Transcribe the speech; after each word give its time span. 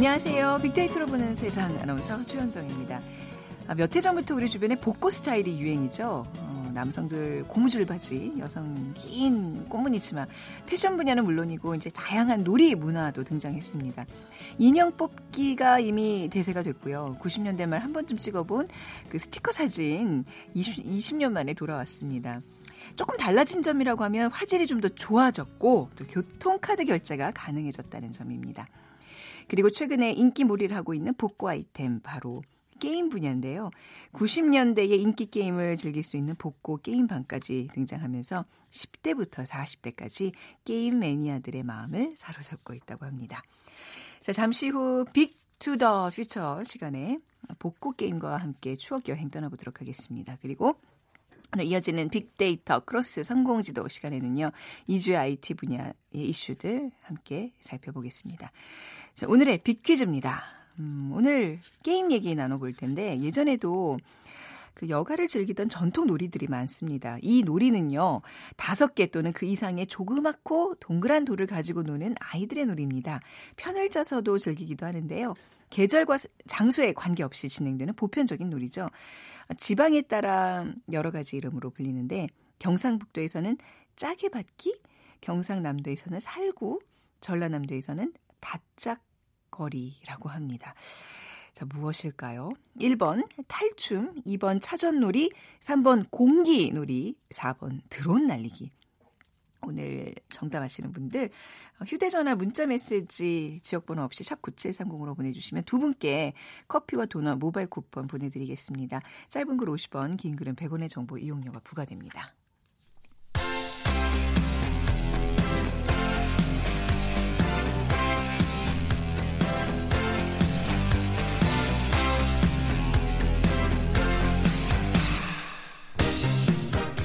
안녕하세요. 0.00 0.60
빅데이터로 0.62 1.04
보는 1.04 1.34
세상 1.34 1.78
아나운서 1.78 2.24
최현정입니다. 2.24 3.02
아, 3.68 3.74
몇해 3.74 4.00
전부터 4.00 4.34
우리 4.34 4.48
주변에 4.48 4.74
복고 4.74 5.10
스타일이 5.10 5.60
유행이죠. 5.60 6.24
어, 6.26 6.70
남성들 6.72 7.44
고무줄 7.46 7.84
바지, 7.84 8.32
여성 8.38 8.94
긴 8.94 9.68
꽃무늬 9.68 10.00
치마, 10.00 10.24
패션 10.64 10.96
분야는 10.96 11.22
물론이고 11.22 11.74
이제 11.74 11.90
다양한 11.90 12.44
놀이 12.44 12.74
문화도 12.74 13.24
등장했습니다. 13.24 14.06
인형 14.56 14.96
뽑기가 14.96 15.80
이미 15.80 16.30
대세가 16.32 16.62
됐고요. 16.62 17.18
90년대 17.20 17.66
말 17.66 17.82
한 17.82 17.92
번쯤 17.92 18.16
찍어본 18.16 18.68
그 19.10 19.18
스티커 19.18 19.52
사진 19.52 20.24
20, 20.54 20.82
20년 20.82 21.32
만에 21.32 21.52
돌아왔습니다. 21.52 22.40
조금 22.96 23.18
달라진 23.18 23.62
점이라고 23.62 24.02
하면 24.04 24.30
화질이 24.30 24.66
좀 24.66 24.80
더 24.80 24.88
좋아졌고 24.88 25.90
또 25.94 26.04
교통카드 26.06 26.86
결제가 26.86 27.32
가능해졌다는 27.32 28.12
점입니다. 28.14 28.66
그리고 29.50 29.68
최근에 29.68 30.12
인기몰이를 30.12 30.76
하고 30.76 30.94
있는 30.94 31.12
복고 31.14 31.48
아이템 31.48 32.00
바로 32.00 32.42
게임 32.78 33.08
분야인데요. 33.08 33.70
90년대의 34.12 34.92
인기 35.00 35.26
게임을 35.26 35.76
즐길 35.76 36.02
수 36.02 36.16
있는 36.16 36.36
복고 36.36 36.78
게임방까지 36.78 37.68
등장하면서 37.74 38.44
10대부터 38.70 39.44
40대까지 39.46 40.32
게임 40.64 41.00
매니아들의 41.00 41.62
마음을 41.64 42.14
사로잡고 42.16 42.74
있다고 42.74 43.04
합니다. 43.04 43.42
자, 44.22 44.32
잠시 44.32 44.68
후 44.68 45.04
Back 45.12 45.40
to 45.60 45.76
the 45.76 46.08
Future 46.08 46.64
시간에 46.64 47.18
복고 47.58 47.92
게임과 47.92 48.38
함께 48.38 48.76
추억 48.76 49.10
여행 49.10 49.28
떠나보도록 49.28 49.82
하겠습니다. 49.82 50.38
그리고 50.40 50.80
이어지는 51.58 52.08
빅데이터 52.10 52.80
크로스 52.80 53.24
성공지도 53.24 53.88
시간에는요. 53.88 54.52
2주의 54.88 55.16
IT 55.16 55.54
분야의 55.54 55.92
이슈들 56.12 56.90
함께 57.02 57.52
살펴보겠습니다. 57.60 58.52
자, 59.14 59.26
오늘의 59.28 59.58
빅퀴즈입니다. 59.58 60.42
음, 60.80 61.10
오늘 61.12 61.60
게임 61.82 62.12
얘기 62.12 62.34
나눠볼 62.34 62.74
텐데 62.74 63.20
예전에도 63.20 63.98
그 64.74 64.88
여가를 64.88 65.26
즐기던 65.26 65.68
전통 65.68 66.06
놀이들이 66.06 66.46
많습니다. 66.46 67.18
이 67.20 67.42
놀이는요, 67.42 68.22
다섯 68.56 68.94
개 68.94 69.06
또는 69.06 69.32
그 69.32 69.44
이상의 69.44 69.86
조그맣고 69.86 70.76
동그란 70.80 71.24
돌을 71.24 71.46
가지고 71.46 71.82
노는 71.82 72.14
아이들의 72.18 72.66
놀이입니다. 72.66 73.20
편을 73.56 73.90
짜서도 73.90 74.38
즐기기도 74.38 74.86
하는데요. 74.86 75.34
계절과 75.70 76.18
장소에 76.48 76.92
관계없이 76.92 77.48
진행되는 77.48 77.94
보편적인 77.94 78.50
놀이죠. 78.50 78.90
지방에 79.56 80.02
따라 80.02 80.66
여러 80.92 81.10
가지 81.10 81.36
이름으로 81.36 81.70
불리는데 81.70 82.28
경상북도에서는 82.58 83.56
짜게 83.96 84.28
받기, 84.28 84.80
경상남도에서는 85.20 86.20
살구, 86.20 86.80
전라남도에서는 87.20 88.12
다짝거리라고 88.40 90.28
합니다. 90.28 90.74
자, 91.54 91.66
무엇일까요? 91.66 92.50
1번 92.78 93.26
탈춤, 93.48 94.14
2번 94.26 94.60
차전놀이, 94.62 95.30
3번 95.60 96.10
공기놀이, 96.10 97.16
4번 97.30 97.80
드론 97.90 98.26
날리기. 98.26 98.70
오늘 99.62 100.14
정답 100.30 100.62
아시는 100.62 100.92
분들 100.92 101.30
휴대전화 101.86 102.34
문자메시지 102.34 103.60
지역번호 103.62 104.02
없이 104.02 104.24
샵 104.24 104.42
9730으로 104.42 105.16
보내주시면 105.16 105.64
두 105.64 105.78
분께 105.78 106.34
커피와 106.68 107.06
도넛 107.06 107.38
모바일 107.38 107.66
쿠폰 107.68 108.06
보내드리겠습니다. 108.06 109.00
짧은 109.28 109.56
글 109.56 109.68
50원 109.68 110.16
긴 110.16 110.36
글은 110.36 110.56
100원의 110.56 110.88
정보 110.88 111.18
이용료가 111.18 111.60
부과됩니다. 111.60 112.34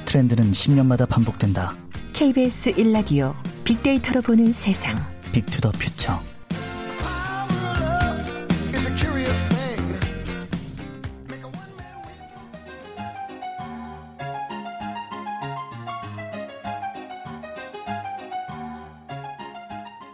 트렌드는 0.05 0.51
10년마다 0.51 1.09
반복된다. 1.09 1.75
KBS 2.15 2.71
1라디오 2.75 3.33
빅데이터로 3.65 4.21
보는 4.21 4.53
세상. 4.53 4.95
빅투더 5.33 5.69
퓨처. 5.71 6.17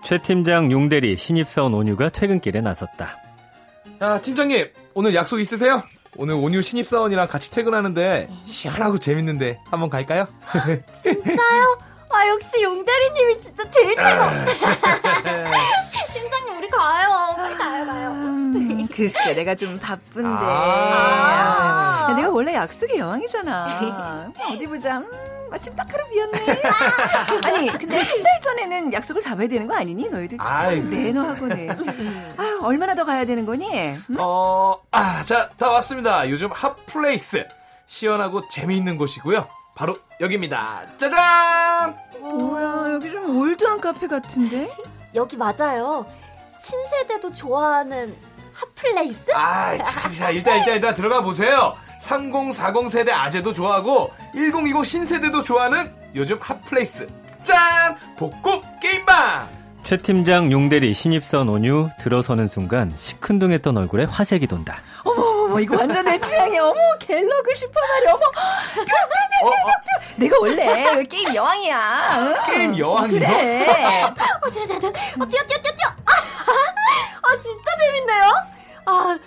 최 0.03 0.17
팀장 0.17 0.71
용대리 0.71 1.15
신입사원 1.17 1.75
온유가 1.75 2.09
퇴근길에 2.09 2.61
나섰다. 2.61 3.15
야, 4.01 4.19
팀장님, 4.19 4.71
오늘 4.95 5.13
약속 5.13 5.39
있으세요? 5.39 5.83
오늘 6.17 6.33
온유 6.33 6.63
신입사원이랑 6.63 7.27
같이 7.27 7.51
퇴근하는데 7.51 8.27
시원하고 8.47 8.97
재밌는데 8.97 9.59
한번 9.69 9.91
갈까요? 9.91 10.25
진짜요? 11.03 11.77
아 12.13 12.27
역시 12.27 12.61
용대리님이 12.61 13.41
진짜 13.41 13.63
제일 13.69 13.95
최고. 13.95 14.23
팀장님 16.13 16.57
우리 16.57 16.69
가요. 16.69 17.33
빨리 17.37 17.55
가요 17.57 17.85
가요. 17.85 18.09
음, 18.11 18.87
글쎄 18.93 19.33
내가 19.33 19.55
좀 19.55 19.77
바쁜데. 19.79 20.29
아~ 20.29 22.07
야, 22.09 22.15
내가 22.15 22.29
원래 22.29 22.53
약속의 22.55 22.97
여왕이잖아. 22.99 24.31
어디 24.51 24.67
보자. 24.67 24.97
음, 24.97 25.09
마침 25.49 25.75
딱 25.75 25.87
하루 25.91 26.03
비었네. 26.09 26.39
아니 27.45 27.67
근데 27.77 27.97
한 27.97 28.23
달 28.23 28.41
전에는 28.41 28.93
약속을 28.93 29.21
잡아야 29.21 29.47
되는 29.47 29.67
거 29.67 29.75
아니니? 29.75 30.07
너희들 30.09 30.37
참 30.45 30.89
매너하고는. 30.89 31.69
아 32.37 32.59
얼마나 32.63 32.93
더 32.95 33.03
가야 33.05 33.25
되는 33.25 33.45
거니? 33.45 33.69
음? 34.09 34.15
어, 34.19 34.75
아, 34.91 35.21
자, 35.23 35.49
다 35.57 35.69
왔습니다. 35.71 36.29
요즘 36.29 36.49
hot 36.51 36.83
place. 36.83 37.47
시원하고 37.87 38.47
재미있는 38.49 38.97
곳이고요. 38.97 39.47
바로 39.75 39.97
여기입니다. 40.19 40.83
짜잔! 40.97 41.95
뭐야, 42.19 42.93
여기 42.93 43.09
좀 43.09 43.37
old한 43.37 43.79
카페 43.81 44.07
같은데? 44.07 44.69
여기 45.15 45.37
맞아요. 45.37 46.05
신세대도 46.59 47.31
좋아하는 47.33 48.15
hot 48.53 48.79
place? 48.79 49.31
아, 49.33 49.75
참, 49.77 50.13
자, 50.15 50.29
일단, 50.29 50.59
일단, 50.59 50.75
일단 50.75 50.93
들어가 50.93 51.21
보세요. 51.21 51.73
3040 51.99 52.89
세대 52.91 53.11
아재도 53.11 53.53
좋아하고 53.53 54.11
1020 54.35 54.85
신세대도 54.85 55.43
좋아하는 55.43 55.91
요즘 56.15 56.37
hot 56.39 56.62
place. 56.62 57.07
짠! 57.43 57.95
복고 58.17 58.61
게임방! 58.81 59.61
최 59.83 59.97
팀장 59.97 60.51
용대리 60.51 60.93
신입선 60.93 61.49
온유 61.49 61.89
들어서는 61.99 62.47
순간 62.47 62.93
시큰둥했던 62.95 63.75
얼굴에 63.77 64.03
화색이 64.05 64.45
돈다. 64.45 64.77
어머 65.03 65.40
어머 65.51 65.59
이거 65.59 65.77
완전 65.77 66.05
내 66.05 66.17
취향이야. 66.19 66.63
어머 66.63 66.79
갤러그 66.99 67.55
슈퍼마리 67.55 68.07
어머. 68.07 68.25
어, 69.43 69.47
어. 69.49 69.51
내가 70.15 70.37
원래 70.39 71.03
게임 71.03 71.35
여왕이야. 71.35 72.43
게임 72.45 72.77
여왕이요? 72.77 73.19
그래. 73.19 74.03
어, 74.03 74.49
자 74.49 74.65
자 74.65 74.79
자. 74.79 74.87
어, 74.87 75.25
뛰어 75.25 75.43
뛰어 75.45 75.57
뛰어 75.61 75.71
뛰어. 75.73 75.89
아, 77.23 77.39
진짜 77.41 77.71
재밌네요. 77.79 78.31
아 78.85 79.19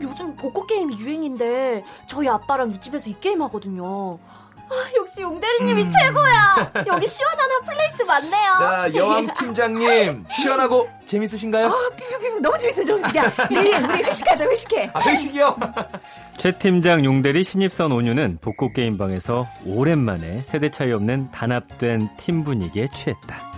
요즘 0.00 0.34
복고 0.36 0.66
게임이 0.66 0.98
유행인데 0.98 1.84
저희 2.08 2.28
아빠랑 2.28 2.70
이 2.70 2.80
집에서 2.80 3.08
이 3.10 3.16
게임 3.20 3.42
하거든요. 3.42 4.18
아, 4.70 4.90
역시 4.96 5.22
용대리님이 5.22 5.82
음. 5.82 5.90
최고야. 5.90 6.72
여기 6.86 7.06
시원한 7.06 7.50
hot 7.62 7.77
place 7.77 8.02
맞네요. 8.02 8.52
자, 8.58 8.94
여왕 8.94 9.32
팀장님 9.38 10.24
시원하고 10.36 10.88
재밌으신가요? 11.06 11.66
아, 11.68 11.90
삐삐삐 11.96 12.40
너무 12.40 12.58
재밌어, 12.58 12.84
정식이야. 12.84 13.32
우리 13.50 13.74
우리 13.74 14.02
회식하자, 14.04 14.44
회식해. 14.46 14.90
아, 14.94 15.00
회식이요? 15.00 15.56
최 16.38 16.52
팀장 16.58 17.04
용대리 17.04 17.44
신입선 17.44 17.92
온유는 17.92 18.38
복고 18.40 18.72
게임방에서 18.72 19.46
오랜만에 19.66 20.42
세대 20.42 20.70
차이 20.70 20.90
없는 20.92 21.30
단합된 21.30 22.08
팀 22.16 22.42
분위기에 22.44 22.88
취했다. 22.94 23.53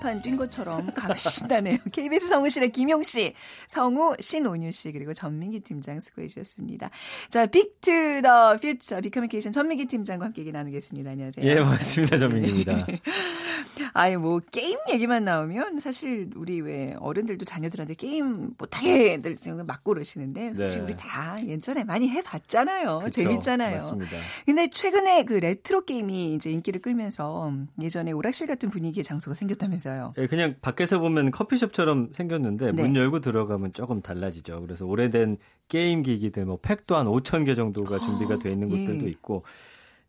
한판 0.00 0.22
뛴 0.22 0.36
것처럼 0.36 0.90
가신다네요. 0.94 1.76
KBS 1.92 2.28
성우실의 2.28 2.72
김용 2.72 3.02
씨, 3.02 3.34
성우 3.68 4.16
신온유 4.18 4.72
씨 4.72 4.90
그리고 4.92 5.12
전민기 5.12 5.60
팀장 5.60 6.00
수고해 6.00 6.26
주셨습니다. 6.26 6.90
자, 7.28 7.46
Back 7.46 7.97
to 7.97 8.22
the 8.22 8.56
Future 8.56 9.02
비커뮤니케이션 9.02 9.52
전민기 9.52 9.84
팀장과 9.84 10.24
함께 10.24 10.40
얘기 10.40 10.52
나누겠습니다. 10.52 11.10
안녕하세요. 11.10 11.46
예, 11.46 11.56
반갑습니다. 11.56 12.16
전민기입니다. 12.16 12.86
아니 13.92 14.16
뭐 14.16 14.40
게임 14.50 14.78
얘기만 14.90 15.24
나오면 15.24 15.80
사실 15.80 16.30
우리 16.34 16.60
왜 16.60 16.94
어른들도 16.98 17.44
자녀들한테 17.44 17.94
게임 17.94 18.50
못하게들 18.56 19.36
지금 19.36 19.66
막 19.66 19.84
그러시는데 19.84 20.54
사실 20.54 20.80
네. 20.80 20.84
우리 20.84 20.96
다 20.96 21.36
예전에 21.44 21.84
많이 21.84 22.08
해봤잖아요. 22.08 23.00
그쵸, 23.04 23.22
재밌잖아요. 23.22 23.74
맞습니다. 23.74 24.16
근데 24.46 24.68
최근에 24.70 25.24
그 25.24 25.34
레트로 25.34 25.84
게임이 25.84 26.34
이제 26.34 26.50
인기를 26.50 26.80
끌면서 26.80 27.52
예전에 27.80 28.12
오락실 28.12 28.46
같은 28.46 28.70
분위기의 28.70 29.04
장소가 29.04 29.34
생겼다면서요. 29.34 29.89
있어요. 29.90 30.14
예, 30.18 30.26
그냥 30.26 30.54
밖에서 30.60 30.98
보면 30.98 31.30
커피숍처럼 31.30 32.10
생겼는데 32.12 32.72
네. 32.72 32.82
문 32.82 32.96
열고 32.96 33.20
들어가면 33.20 33.72
조금 33.72 34.00
달라지죠. 34.00 34.60
그래서 34.62 34.86
오래된 34.86 35.38
게임 35.68 36.02
기기들 36.02 36.44
뭐 36.44 36.58
팩도 36.60 36.96
한 36.96 37.06
5천 37.06 37.44
개 37.46 37.54
정도가 37.54 37.98
준비가 37.98 38.38
돼 38.38 38.52
있는 38.52 38.70
예. 38.72 38.78
곳들도 38.78 39.08
있고. 39.08 39.44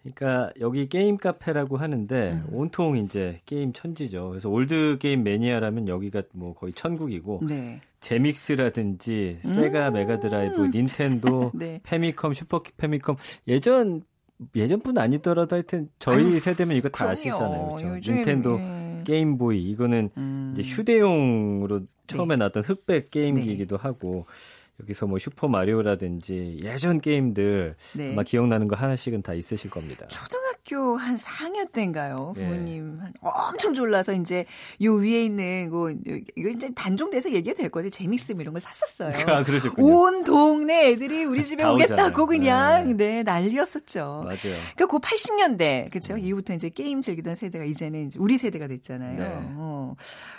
그러니까 0.03 0.51
여기 0.59 0.89
게임 0.89 1.15
카페라고 1.17 1.77
하는데 1.77 2.31
음. 2.31 2.47
온통 2.51 2.97
이제 2.97 3.39
게임 3.45 3.71
천지죠. 3.71 4.29
그래서 4.29 4.49
old 4.49 4.97
게임 4.99 5.23
매니아라면 5.23 5.87
여기가 5.87 6.23
뭐 6.33 6.55
거의 6.55 6.73
천국이고 6.73 7.41
네. 7.47 7.79
제믹스라든지 7.99 9.37
세가 9.43 9.91
Mega 9.91 10.23
Drive, 10.23 10.71
닌텐도, 10.73 11.51
네. 11.55 11.79
패미컴, 11.83 12.33
슈퍼 12.33 12.63
패미컴 12.77 13.15
예전 13.47 14.01
예전뿐 14.55 14.97
아니더라도 14.97 15.55
하여튼 15.55 15.87
저희 15.99 16.25
아유, 16.25 16.39
세대면 16.39 16.75
이거 16.75 16.89
다 16.89 17.05
그럼요. 17.05 17.11
아시잖아요. 17.11 17.69
그렇죠? 17.77 18.11
닌텐도 18.11 18.59
예. 18.59 18.90
Game 19.03 19.38
Boy 19.38 19.63
이거는 19.71 20.09
음. 20.17 20.53
이제 20.53 20.61
휴대용으로 20.61 21.81
처음에 22.07 22.35
나왔던 22.35 22.63
흑백 22.63 23.11
게임기이기도 23.11 23.77
네. 23.77 23.81
하고 23.83 24.25
여기서 24.81 25.07
뭐 25.07 25.17
슈퍼 25.19 25.47
마리오라든지 25.47 26.59
예전 26.63 26.99
게임들 27.01 27.75
네. 27.95 28.11
아마 28.11 28.23
기억나는 28.23 28.67
거 28.67 28.75
하나씩은 28.75 29.21
다 29.21 29.33
있으실 29.33 29.69
겁니다. 29.69 30.07
초등학교 30.07 30.97
한 30.97 31.15
4학년 31.15 31.71
때인가요? 31.71 32.33
예. 32.37 32.41
부모님 32.41 32.99
한 33.01 33.13
엄청 33.21 33.73
졸라서 33.73 34.13
이제 34.13 34.45
요 34.81 34.95
위에 34.95 35.23
있는 35.23 35.69
거 35.69 35.91
이거 35.91 36.49
이제 36.49 36.71
단종돼서 36.73 37.31
얘기가 37.33 37.55
될 37.55 37.69
건데 37.69 37.89
뭐 38.33 38.41
이런 38.41 38.53
걸 38.53 38.61
샀었어요. 38.61 39.11
아, 39.27 39.43
그러셨군요. 39.43 39.85
온 39.85 40.23
동네 40.23 40.91
애들이 40.91 41.25
우리 41.25 41.43
집에 41.43 41.63
다 41.63 41.73
오겠다고. 41.73 42.25
그냥 42.25 42.97
네, 42.97 43.23
난리였었죠. 43.23 44.23
맞아요. 44.25 44.37
그러니까 44.75 44.85
그 44.87 44.99
80년대 44.99 45.89
그렇죠. 45.89 46.17
이후부터 46.17 46.53
이제 46.53 46.69
게임 46.69 47.01
즐기던 47.01 47.35
세대가 47.35 47.65
이제는 47.65 48.07
이제 48.07 48.19
우리 48.19 48.37
세대가 48.37 48.67
됐잖아요. 48.67 49.17
네. 49.17 49.27
어. 49.57 49.95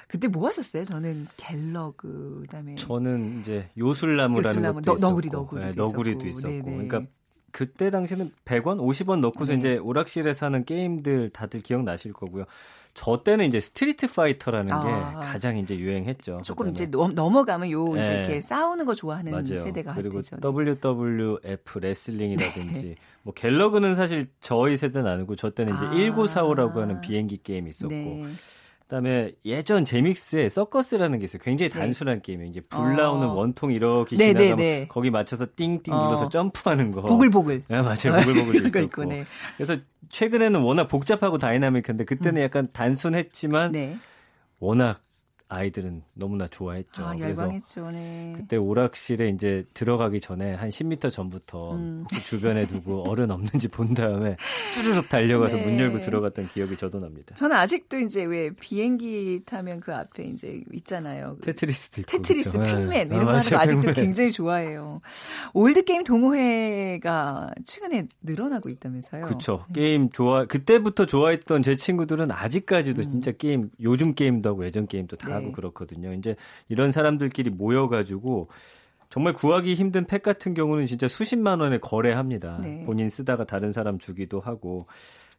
그때 0.08 0.28
뭐 0.28 0.48
하셨어요? 0.48 0.84
저는 0.84 1.26
갤러그 1.38 2.40
그다음에 2.42 2.74
저는 2.74 3.40
이제 3.40 3.70
요술 3.78 4.16
나무라는 4.32 4.50
요술나무, 4.56 4.80
것도 4.82 4.94
너- 4.98 5.08
너구리, 5.08 5.28
너구리도 5.30 5.66
네, 5.66 5.72
너구리도 5.76 6.26
있었고. 6.28 6.48
있었고, 6.54 6.70
네네. 6.70 6.86
그러니까 6.88 7.10
그때 7.50 7.90
당시는 7.90 8.30
100원, 8.46 8.78
50원 8.78 9.20
넣고서 9.20 9.52
네. 9.52 9.58
이제 9.58 9.76
오락실에서 9.76 10.46
하는 10.46 10.64
게임들 10.64 11.30
다들 11.30 11.60
기억나실 11.60 12.12
거고요. 12.14 12.44
저 12.94 13.22
때는 13.22 13.46
이제 13.46 13.58
Street 13.58 14.10
Fighter라는 14.12 14.66
게 14.66 14.72
아. 14.88 15.20
가장 15.20 15.56
이제 15.56 15.78
유행했죠. 15.78 16.40
조금 16.44 16.68
이제 16.68 16.86
넘, 16.86 17.14
넘어가면 17.14 17.70
요 17.70 17.96
이제 17.96 18.02
네. 18.10 18.18
이렇게 18.18 18.42
싸우는 18.42 18.84
거 18.84 18.94
좋아하는 18.94 19.32
맞아요. 19.32 19.58
세대가 19.58 19.94
그리고 19.94 20.16
한때죠. 20.18 20.36
WWF 20.42 21.78
레슬링이라든지 21.78 22.96
뭐 23.22 23.32
갤러그는 23.34 23.94
사실 23.94 24.28
저희 24.40 24.76
세대는 24.76 25.10
아니고 25.10 25.36
저 25.36 25.50
때는 25.50 25.74
이제 25.74 25.84
아. 25.86 25.90
1945라고 25.90 26.76
하는 26.76 27.00
비행기 27.00 27.38
게임이 27.42 27.70
있었고 27.70 27.94
네. 27.94 28.26
그다음에 28.92 29.32
예전 29.46 29.86
제믹스에 29.86 30.50
서커스라는 30.50 31.18
게 31.18 31.24
있어요. 31.24 31.40
굉장히 31.42 31.70
네. 31.70 31.78
단순한 31.78 32.20
게임이에요. 32.20 32.50
이제 32.50 32.60
불 32.60 32.80
어. 32.80 32.94
나오는 32.94 33.26
원통 33.26 33.72
이렇게 33.72 34.16
네, 34.16 34.28
지나가면 34.28 34.56
네, 34.56 34.80
네. 34.80 34.86
거기 34.86 35.08
맞춰서 35.08 35.46
띵띵 35.56 35.94
어. 35.94 36.04
눌러서 36.04 36.28
점프하는 36.28 36.92
거. 36.92 37.00
보글보글. 37.00 37.64
네, 37.68 37.80
맞아요. 37.80 38.20
거 38.22 38.52
있었고. 38.52 38.80
있고, 38.80 39.04
네. 39.04 39.24
그래서 39.56 39.76
최근에는 40.10 40.60
워낙 40.60 40.88
복잡하고 40.88 41.38
다이나믹한데 41.38 42.04
그때는 42.04 42.42
약간 42.42 42.68
단순했지만 42.70 43.68
음. 43.68 43.72
네. 43.72 43.96
워낙 44.58 45.00
아이들은 45.52 46.02
너무나 46.14 46.46
좋아했죠. 46.46 47.04
아, 47.04 47.14
그래서 47.14 47.42
열광했죠. 47.42 47.90
네. 47.90 48.32
그때 48.36 48.56
오락실에 48.56 49.28
이제 49.28 49.64
들어가기 49.74 50.20
전에 50.20 50.54
한 50.54 50.70
10m 50.70 51.12
전부터 51.12 51.74
음. 51.74 52.04
혹시 52.04 52.24
주변에 52.24 52.66
누구 52.66 53.04
어른 53.08 53.30
없는지 53.30 53.68
본 53.68 53.92
다음에 53.92 54.36
쭈르륵 54.72 55.10
달려가서 55.10 55.56
네. 55.56 55.66
문 55.66 55.78
열고 55.78 56.00
들어갔던 56.00 56.48
기억이 56.48 56.76
저도 56.78 57.00
납니다. 57.00 57.34
저는 57.34 57.54
아직도 57.54 57.98
이제 58.00 58.24
왜 58.24 58.50
비행기 58.50 59.42
타면 59.44 59.80
그 59.80 59.94
앞에 59.94 60.24
이제 60.24 60.62
있잖아요. 60.72 61.36
그 61.36 61.46
테트리스도 61.46 62.00
있고. 62.00 62.10
테트리스, 62.10 62.52
그렇죠. 62.52 62.76
Pac-Man 62.76 63.08
네. 63.10 63.16
이런 63.16 63.24
거 63.26 63.32
아, 63.32 63.38
거 63.38 63.50
맞아요, 63.50 63.62
아직도 63.62 63.80
Pac-Man. 63.82 63.94
굉장히 63.94 64.32
좋아해요. 64.32 65.02
old 65.52 65.84
게임 65.84 66.02
동호회가 66.04 67.50
최근에 67.66 68.06
늘어나고 68.22 68.70
있다면서요. 68.70 69.22
그렇죠. 69.22 69.66
게임 69.74 70.08
좋아 70.08 70.46
그때부터 70.46 71.04
좋아했던 71.04 71.62
제 71.62 71.76
친구들은 71.76 72.30
아직까지도 72.30 73.02
진짜 73.02 73.32
게임 73.32 73.70
요즘 73.80 74.14
게임도 74.14 74.48
하고 74.48 74.64
예전 74.64 74.86
게임도 74.86 75.16
다 75.16 75.28
음. 75.38 75.41
네. 75.41 75.41
하고 75.42 75.52
그렇거든요. 75.52 76.12
이제 76.12 76.36
이런 76.68 76.90
사람들끼리 76.90 77.50
모여가지고 77.50 78.48
정말 79.10 79.34
구하기 79.34 79.74
힘든 79.74 80.06
팩 80.06 80.22
같은 80.22 80.54
경우는 80.54 80.86
진짜 80.86 81.06
수십만 81.06 81.60
원에 81.60 81.78
거래합니다. 81.78 82.60
네. 82.62 82.82
본인 82.86 83.08
쓰다가 83.08 83.44
다른 83.44 83.70
사람 83.70 83.98
주기도 83.98 84.40
하고 84.40 84.86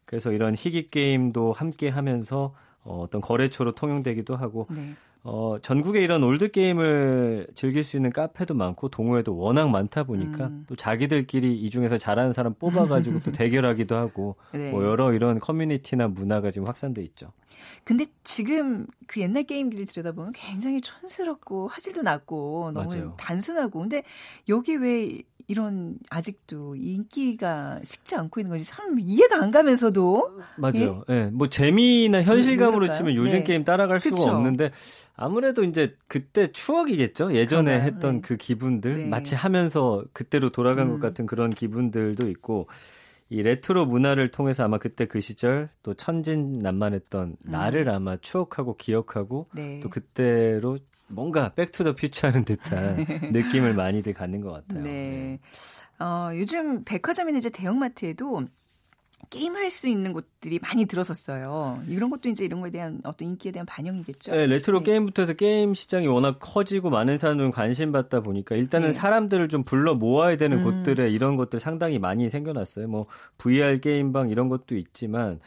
그래서 0.04 0.30
이런 0.30 0.54
희귀 0.54 0.90
게임도 0.90 1.52
함께 1.52 1.88
하면서 1.88 2.54
어, 2.82 3.00
어떤 3.00 3.20
거래처로 3.20 3.72
통용되기도 3.72 4.36
하고 4.36 4.68
네. 4.70 4.94
어, 5.26 5.56
전국에 5.62 6.02
이런 6.02 6.22
old 6.22 6.50
게임을 6.50 7.46
즐길 7.54 7.82
수 7.82 7.96
있는 7.96 8.12
카페도 8.12 8.52
많고 8.52 8.90
동호회도 8.90 9.34
워낙 9.34 9.70
많다 9.70 10.04
보니까 10.04 10.48
음. 10.48 10.64
또 10.68 10.76
자기들끼리 10.76 11.56
이 11.56 11.70
중에서 11.70 11.96
잘하는 11.96 12.34
사람 12.34 12.52
뽑아가지고 12.52 13.20
또 13.20 13.32
대결하기도 13.32 13.96
하고 13.96 14.36
네. 14.52 14.70
뭐 14.70 14.84
여러 14.84 15.14
이런 15.14 15.38
커뮤니티나 15.38 16.08
문화가 16.08 16.50
지금 16.50 16.68
확산돼 16.68 17.02
있죠. 17.04 17.32
근데 17.84 18.04
지금 18.22 18.86
그 19.06 19.22
옛날 19.22 19.44
게임기를 19.44 19.86
들여다보면 19.86 20.32
굉장히 20.34 20.82
촌스럽고 20.82 21.68
화질도 21.68 22.02
낮고 22.02 22.72
너무 22.74 22.88
맞아요. 22.88 23.14
단순하고 23.18 23.80
근데 23.80 24.02
여기 24.50 24.76
왜 24.76 25.22
이런 25.46 25.96
아직도 26.10 26.76
인기가 26.76 27.78
식지 27.84 28.14
않고 28.14 28.40
있는 28.40 28.50
건지 28.50 28.64
참 28.64 28.98
이해가 28.98 29.42
안 29.42 29.50
가면서도 29.50 30.40
맞아요. 30.56 31.04
예, 31.10 31.24
뭐 31.32 31.48
재미나 31.48 32.22
현실감으로 32.22 32.80
그럴까요? 32.80 32.96
치면 32.96 33.14
요즘 33.14 33.38
네. 33.38 33.44
게임 33.44 33.64
따라갈 33.64 34.00
수가 34.00 34.16
그쵸. 34.16 34.30
없는데 34.30 34.70
아무래도 35.16 35.64
이제 35.64 35.96
그때 36.08 36.50
추억이겠죠. 36.50 37.34
예전에 37.34 37.72
그러나요? 37.72 37.86
했던 37.86 38.14
네. 38.16 38.20
그 38.22 38.36
기분들 38.36 38.94
네. 38.94 39.06
마치 39.06 39.34
하면서 39.34 40.04
그때로 40.12 40.50
돌아간 40.50 40.86
음. 40.86 40.92
것 40.92 41.00
같은 41.00 41.26
그런 41.26 41.50
기분들도 41.50 42.28
있고 42.30 42.68
이 43.30 43.42
레트로 43.42 43.86
문화를 43.86 44.30
통해서 44.30 44.64
아마 44.64 44.78
그때 44.78 45.06
그 45.06 45.20
시절 45.20 45.70
또 45.82 45.94
천진난만했던 45.94 47.36
나를 47.44 47.88
아마 47.90 48.16
추억하고 48.16 48.76
기억하고 48.76 49.48
음. 49.52 49.56
네. 49.56 49.80
또 49.80 49.88
그때로 49.88 50.78
뭔가 51.06 51.54
Back 51.54 51.72
to 51.72 51.81
the 51.81 51.94
Future하는 51.94 52.44
듯한 52.44 52.96
느낌을 53.32 53.74
많이들 53.74 54.12
갖는 54.12 54.40
것 54.40 54.52
같아요. 54.52 54.82
네. 54.82 55.38
어, 55.98 56.30
요즘 56.34 56.84
백화점이나 56.84 57.38
이제 57.38 57.50
대형마트에도 57.50 58.44
게임할 59.30 59.70
수 59.70 59.88
있는 59.88 60.12
곳들이 60.12 60.58
많이 60.60 60.86
들어섰어요. 60.86 61.82
이런 61.88 62.10
것도 62.10 62.28
이제 62.28 62.44
이런 62.44 62.60
거에 62.60 62.70
대한 62.70 63.00
어떤 63.04 63.28
인기에 63.28 63.52
대한 63.52 63.66
반영이겠죠. 63.66 64.32
네, 64.32 64.46
레트로 64.46 64.80
네. 64.80 64.92
게임부터 64.92 65.22
해서 65.22 65.32
게임 65.34 65.74
시장이 65.74 66.06
워낙 66.06 66.38
커지고 66.40 66.90
많은 66.90 67.18
사람들이 67.18 67.50
관심 67.50 67.92
받다 67.92 68.20
보니까 68.20 68.56
일단은 68.56 68.88
네. 68.88 68.92
사람들을 68.92 69.48
좀 69.48 69.62
불러 69.64 69.94
모아야 69.94 70.36
되는 70.36 70.58
음. 70.58 70.64
곳들에 70.64 71.10
이런 71.10 71.36
것들 71.36 71.60
상당히 71.60 71.98
많이 71.98 72.28
생겨났어요. 72.28 72.88
뭐 72.88 73.06
VR 73.38 73.80
게임방 73.80 74.30
이런 74.30 74.48
것도 74.48 74.76
있지만 74.76 75.40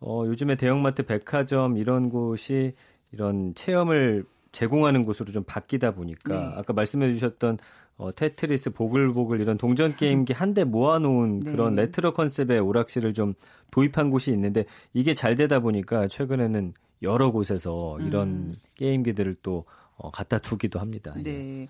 어, 0.00 0.24
요즘에 0.26 0.56
대형마트, 0.56 1.04
백화점 1.04 1.76
이런 1.76 2.10
곳이 2.10 2.74
이런 3.12 3.54
체험을 3.54 4.24
제공하는 4.52 5.04
곳으로 5.04 5.32
좀 5.32 5.44
바뀌다 5.44 5.92
보니까 5.92 6.34
네. 6.34 6.54
아까 6.56 6.72
말씀해 6.72 7.12
주셨던 7.12 7.58
어, 7.96 8.12
테트리스, 8.12 8.70
보글보글 8.70 9.40
이런 9.40 9.58
동전 9.58 9.94
게임기 9.94 10.32
한 10.32 10.54
대 10.54 10.64
모아놓은 10.64 11.40
네. 11.40 11.52
그런 11.52 11.74
레트로 11.76 12.12
컨셉의 12.14 12.58
오락실을 12.60 13.14
좀 13.14 13.34
도입한 13.70 14.10
곳이 14.10 14.30
있는데 14.32 14.64
이게 14.92 15.14
잘 15.14 15.34
되다 15.34 15.60
보니까 15.60 16.08
최근에는 16.08 16.74
여러 17.02 17.30
곳에서 17.30 17.98
이런 18.00 18.28
음. 18.28 18.54
게임기들을 18.74 19.36
또 19.42 19.64
어, 19.96 20.10
갖다 20.10 20.38
두기도 20.38 20.80
합니다. 20.80 21.14
예. 21.18 21.22
네. 21.22 21.68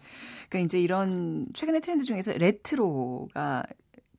그러니까 0.49 0.65
이제 0.65 0.81
이런 0.81 1.47
최근의 1.55 1.81
트렌드 1.81 2.05
중에서 2.05 2.33
레트로가 2.33 3.65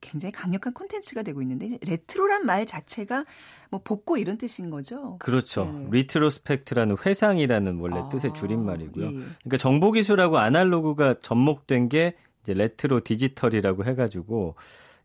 굉장히 0.04 0.32
강력한 0.32 0.74
콘텐츠가 0.74 1.22
되고 1.22 1.40
있는데 1.40 1.78
레트로란 1.80 2.44
말 2.44 2.66
자체가 2.66 3.24
뭐 3.70 3.80
복고 3.82 4.18
이런 4.18 4.36
뜻인 4.36 4.68
거죠. 4.70 5.16
그렇죠. 5.18 5.64
네. 5.64 5.88
retrospect라는 5.90 6.96
회상이라는 7.04 7.78
원래 7.78 8.00
아, 8.00 8.08
뜻의 8.10 8.34
줄임말이고요. 8.34 9.06
예. 9.06 9.10
그러니까 9.10 9.56
정보 9.58 9.90
기술하고 9.90 10.38
아날로그가 10.38 11.16
접목된 11.22 11.88
게 11.88 12.16
이제 12.42 12.52
레트로 12.52 13.00
디지털이라고 13.00 13.84
해가지고 13.86 14.56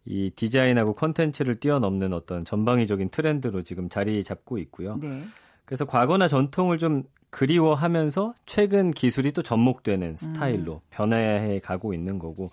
이 0.05 0.31
디자인하고 0.35 0.93
컨텐츠를 0.95 1.59
뛰어넘는 1.59 2.13
어떤 2.13 2.43
전방위적인 2.43 3.09
트렌드로 3.09 3.61
지금 3.63 3.87
자리 3.89 4.23
잡고 4.23 4.57
있고요. 4.57 4.97
네. 4.97 5.23
그래서 5.63 5.85
과거나 5.85 6.27
전통을 6.27 6.77
좀 6.77 7.03
그리워하면서 7.29 8.33
최근 8.45 8.91
기술이 8.91 9.31
또 9.31 9.43
접목되는 9.43 10.17
스타일로 10.17 10.73
음. 10.73 10.79
변화해 10.89 11.59
가고 11.59 11.93
있는 11.93 12.19
거고 12.19 12.49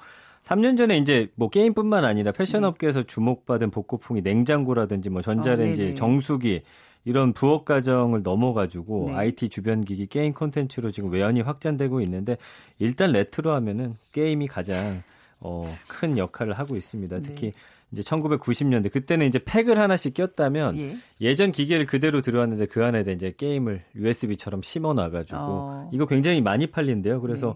3년 0.47 0.79
전에 0.79 0.97
이제 0.99 1.29
뭐 1.35 1.49
게임뿐만 1.51 2.05
아니라 2.05 2.31
패션 2.31 2.63
네. 2.63 2.69
업계에서 2.69 3.03
주목받은 3.03 3.71
복고풍이 3.71 4.23
냉장고라든지 4.23 5.11
뭐 5.11 5.21
전자레인지, 5.21 5.91
어. 5.91 5.95
정수기 5.95 6.63
이런 7.05 7.33
부엌 7.33 7.65
가정을 7.65 8.23
넘어가지고 8.23 9.07
네. 9.09 9.15
IT 9.15 9.49
주변 9.49 9.85
기기 9.85 10.07
게임 10.07 10.33
콘텐츠로 10.33 10.93
지금 10.93 11.11
외연이 11.11 11.41
확장되고 11.41 12.01
있는데 12.03 12.37
일단 12.79 13.11
레트로 13.13 13.53
하면은 13.55 13.97
게임이 14.13 14.47
가장 14.47 15.03
어, 15.41 15.77
큰 15.89 16.17
역할을 16.17 16.55
하고 16.55 16.77
있습니다. 16.77 17.21
특히 17.21 17.51
네. 17.51 17.53
이제 17.93 18.03
1990년대 18.03 18.93
그때는 18.93 19.27
이제 19.27 19.39
팩을 19.39 19.79
하나씩 19.79 20.15
꼈다면 20.15 20.79
예. 20.79 20.97
예전 21.21 21.53
기계를 21.53 21.87
그대로 21.87 22.21
들어왔는데 22.21 22.67
그 22.67 22.85
안에 22.85 23.05
이제 23.13 23.33
게임을 23.37 23.83
USB처럼 23.95 24.63
심어 24.63 24.93
놔가지고 24.93 25.39
어. 25.39 25.91
이거 25.93 26.07
굉장히 26.07 26.41
많이 26.41 26.67
팔린대요. 26.67 27.21
그래서 27.21 27.55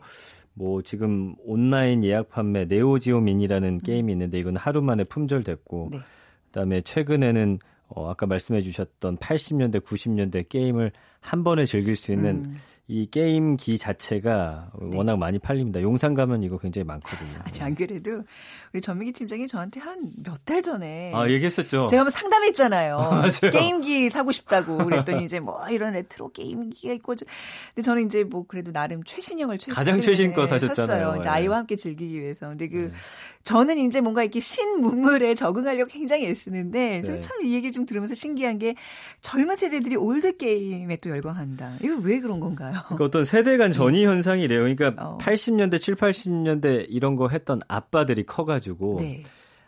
뭐 0.55 0.83
지금 0.83 1.35
온라인 1.45 2.03
예약 2.05 2.29
판매 2.29 2.65
네오지오 2.65 3.21
미니라는 3.21 3.79
게임이 3.79 4.13
있는데 4.13 4.39
이건 4.39 4.57
하루 4.57 4.83
만에 4.83 5.05
품절됐고 5.05 5.89
네. 5.93 5.99
그다음에 6.47 6.81
최근에는 6.83 7.59
어 7.89 8.11
아까 8.11 8.27
말씀해 8.27 8.61
주셨던 8.61 9.17
80년대 9.19 9.83
90년대 9.83 10.49
게임을 10.49 10.93
한 11.21 11.45
번에 11.45 11.65
즐길 11.65 11.97
수 11.97 12.13
있는 12.13 12.45
음. 12.45 12.57
이 12.93 13.07
게임기 13.07 13.79
자체가 13.79 14.73
워낙 14.95 15.17
많이 15.17 15.39
팔립니다. 15.39 15.81
용산 15.81 16.13
가면 16.15 16.43
이거 16.43 16.59
굉장히 16.59 16.85
많거든요. 16.87 17.31
네. 17.35 17.39
아니, 17.47 17.61
안 17.63 17.75
그래도 17.77 18.25
우리 18.73 18.81
전민기 18.81 19.13
팀장이 19.13 19.47
저한테 19.47 19.79
한 19.79 20.01
몇 20.25 20.45
달 20.45 20.61
전에 20.61 21.13
아, 21.15 21.29
얘기했었죠. 21.29 21.87
제가 21.89 22.01
한번 22.01 22.11
상담했잖아요. 22.11 22.97
맞아요. 22.99 23.53
게임기 23.53 24.11
사고 24.11 24.33
싶다고 24.33 24.79
그랬더니 24.79 25.25
이제 25.25 25.39
뭐 25.39 25.65
이런 25.69 25.93
레트로 25.93 26.33
게임기가 26.33 26.95
있고 26.95 27.15
저- 27.15 27.27
근데 27.75 27.83
저는 27.83 28.07
이제 28.07 28.25
뭐 28.25 28.45
그래도 28.49 28.73
나름 28.73 29.05
최신형을 29.05 29.59
최, 29.59 29.71
가장 29.71 30.01
최신 30.01 30.33
거 30.33 30.47
사셨잖아요. 30.49 30.99
샀어요. 31.11 31.21
이제 31.21 31.29
예. 31.29 31.31
아이와 31.31 31.59
함께 31.59 31.77
즐기기 31.77 32.21
위해서. 32.21 32.49
근데 32.49 32.69
그 32.69 32.77
네. 32.77 32.91
저는 33.45 33.79
이제 33.79 34.01
뭔가 34.01 34.23
이렇게 34.25 34.41
신문물에 34.41 35.35
적응하려고 35.37 35.89
굉장히 35.91 36.27
애쓰는데 36.27 37.03
네. 37.03 37.21
참이 37.21 37.53
얘기 37.55 37.71
좀 37.71 37.87
들으면서 37.87 38.15
신기한 38.17 38.59
게 38.59 38.75
젊은 39.21 39.55
세대들이 39.57 39.95
old 39.97 40.37
게임에 40.39 40.97
또 40.97 41.11
열광한다. 41.11 41.75
이거 41.85 41.97
왜 42.03 42.19
그런 42.19 42.41
건가요? 42.41 42.80
그러니까 42.85 43.05
어떤 43.05 43.25
세대 43.25 43.57
간 43.57 43.73
전이 43.73 44.05
현상이래요. 44.05 44.61
그러니까 44.61 44.95
어. 44.99 45.19
80년대, 45.19 45.79
7, 45.81 45.95
80년대 45.95 46.87
이런 46.89 47.17
거 47.17 47.29
했던 47.29 47.61
아빠들이 47.69 48.25
커가지고 48.25 48.99
네. 49.01 49.23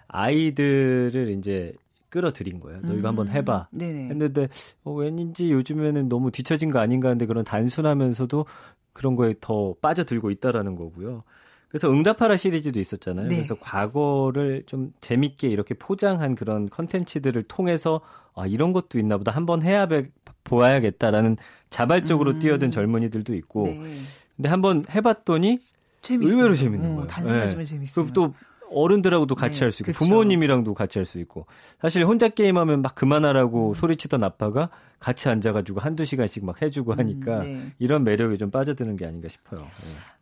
아이들을 0.09 1.31
이제 1.31 1.75
끌어들인 2.11 2.61
거예요. 2.61 2.81
너 2.83 2.95
이거 2.95 3.09
한번 3.09 3.29
해봐. 3.29 3.69
음. 3.73 3.79
네네. 3.79 4.09
했는데 4.11 4.49
어, 4.85 4.93
왠지 4.93 5.51
요즘에는 5.51 6.09
너무 6.09 6.31
뒤처진 6.31 6.71
거 6.71 6.79
아닌가 6.79 7.09
하는데 7.09 7.25
그런 7.27 7.43
단순하면서도 7.43 8.45
그런 8.93 9.17
거에 9.17 9.35
더 9.41 9.75
빠져들고 9.81 10.31
있다라는 10.31 10.77
거고요. 10.77 11.25
그래서 11.69 11.91
응답하라 11.91 12.37
시리즈도 12.37 12.79
있었잖아요. 12.79 13.29
네. 13.29 13.37
그래서 13.37 13.55
과거를 13.59 14.65
좀 14.67 14.93
재밌게 15.01 15.49
이렇게 15.49 15.73
포장한 15.73 16.35
그런 16.35 16.69
컨텐츠들을 16.69 17.45
통해서 17.45 18.03
아, 18.35 18.47
이런 18.47 18.73
것도 18.73 18.99
있나 18.99 19.19
보다. 19.19 19.31
한번 19.33 19.63
해야 19.63 19.87
べ- 19.87 20.09
보아야겠다라는 20.45 21.37
자발적으로 21.71 22.33
음. 22.33 22.39
뛰어든 22.39 22.71
젊은이들도 22.71 23.35
있고. 23.37 23.65
네. 23.67 23.91
근데 24.37 24.49
한번 24.49 24.85
해봤더니 24.93 25.59
재밌어요. 26.03 26.37
의외로 26.37 26.55
재밌는 26.55 26.91
어, 26.91 26.95
거예요. 26.97 27.07
단순하지만 27.07 27.65
네. 27.65 27.71
재밌어요. 27.71 28.07
또 28.13 28.35
어른들하고도 28.71 29.35
같이 29.35 29.59
네, 29.61 29.67
할수 29.67 29.83
있고 29.83 29.93
그쵸. 29.93 29.99
부모님이랑도 30.05 30.73
같이 30.75 30.99
할 30.99 31.05
수 31.07 31.19
있고 31.21 31.47
사실 31.81 32.05
혼자 32.07 32.29
게임하면 32.29 32.81
막 32.83 32.95
그만하라고 32.95 33.71
음. 33.71 33.75
소리치던 33.75 34.23
아빠가 34.25 34.71
같이 35.03 35.29
앉아가지고 35.29 35.81
한두 35.81 36.05
시간씩 36.05 36.45
막 36.45 36.63
해주고 36.63 36.95
하니까 36.95 37.41
네. 37.41 37.73
이런 37.81 38.05
매력이 38.05 38.39
좀 38.39 38.53
빠져드는 38.53 38.95
게 38.95 39.05
아닌가 39.05 39.27
싶어요. 39.27 39.61
네. 39.61 39.69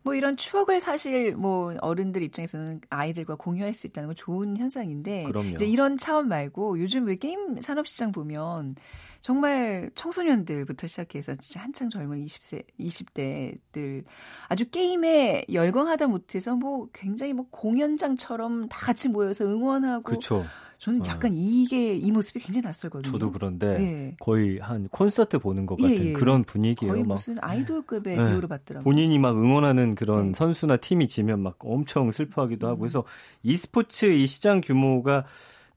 뭐 0.01 0.15
이런 0.15 0.35
추억을 0.37 0.81
사실 0.81 1.35
뭐 1.35 1.75
어른들 1.81 2.23
입장에서는 2.23 2.81
아이들과 2.89 3.35
공유할 3.35 3.75
수 3.75 3.85
있다는 3.85 4.07
건 4.07 4.15
좋은 4.15 4.57
현상인데 4.57 5.25
그럼요. 5.25 5.49
이제 5.49 5.67
이런 5.67 5.99
차원 5.99 6.27
말고 6.27 6.79
요즘 6.79 7.05
왜 7.05 7.15
게임 7.15 7.61
산업 7.61 7.87
시장 7.87 8.11
보면 8.11 8.75
정말 9.21 9.91
청소년들부터 9.93 10.87
시작해서 10.87 11.35
진짜 11.35 11.59
한창 11.59 11.91
젊은 11.91 12.25
20세 12.25 12.63
20대들 12.79 14.03
아주 14.47 14.67
게임에 14.67 15.45
열광하다 15.53 16.07
못해서 16.07 16.55
뭐 16.55 16.89
굉장히 16.91 17.33
뭐 17.33 17.45
공연장처럼 17.51 18.67
다 18.67 18.79
같이 18.79 19.09
모여서 19.09 19.45
응원하고 19.45 20.01
그렇죠. 20.01 20.43
저는 20.81 21.01
어. 21.01 21.03
약간 21.07 21.31
이게 21.35 21.95
이 21.95 22.11
모습이 22.11 22.39
굉장히 22.39 22.63
낯설거든요. 22.63 23.11
저도 23.11 23.31
그런데 23.31 23.67
예. 23.79 24.15
거의 24.19 24.57
한 24.57 24.87
콘서트 24.89 25.37
보는 25.37 25.67
것 25.67 25.77
예, 25.79 25.83
같은 25.83 26.05
예. 26.07 26.13
그런 26.13 26.43
분위기예요. 26.43 26.93
거의 26.93 27.03
막 27.03 27.13
무슨 27.15 27.37
아이돌급의 27.39 28.17
네. 28.17 28.29
대우를 28.29 28.49
받더라고요. 28.49 28.83
본인이 28.83 29.19
막 29.19 29.37
응원하는 29.37 29.93
그런 29.93 30.31
네. 30.31 30.33
선수나 30.33 30.77
팀이 30.77 31.07
지면 31.07 31.39
막 31.39 31.57
엄청 31.59 32.09
슬퍼하기도 32.09 32.65
음. 32.65 32.67
하고 32.67 32.79
그래서 32.79 33.03
e스포츠 33.43 34.07
이 34.07 34.25
시장 34.25 34.59
규모가 34.59 35.25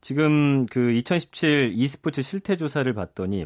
지금 0.01 0.65
그 0.67 0.93
2017 0.93 1.75
e스포츠 1.77 2.23
실태 2.23 2.57
조사를 2.57 2.91
봤더니 2.95 3.45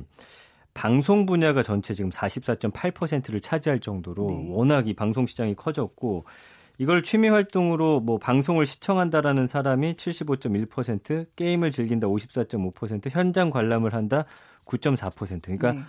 방송 0.75 1.27
분야가 1.27 1.65
전체 1.65 1.93
지금 1.93 2.11
44.8%를 2.11 3.41
차지할 3.41 3.81
정도로 3.81 4.29
네. 4.29 4.47
워낙 4.50 4.87
이 4.87 4.95
방송 4.95 5.27
시장이 5.27 5.57
커졌고 5.57 6.25
이걸 6.78 7.02
취미 7.02 7.28
활동으로 7.28 8.00
뭐 8.00 8.18
방송을 8.18 8.64
시청한다라는 8.64 9.47
사람이 9.47 9.94
75.1%, 9.94 11.26
게임을 11.35 11.70
즐긴다 11.73 12.06
54.5%, 12.06 13.11
현장 13.11 13.50
관람을 13.50 13.94
한다 13.94 14.25
9.4%. 14.64 15.42
그러니까 15.42 15.73
네. 15.73 15.80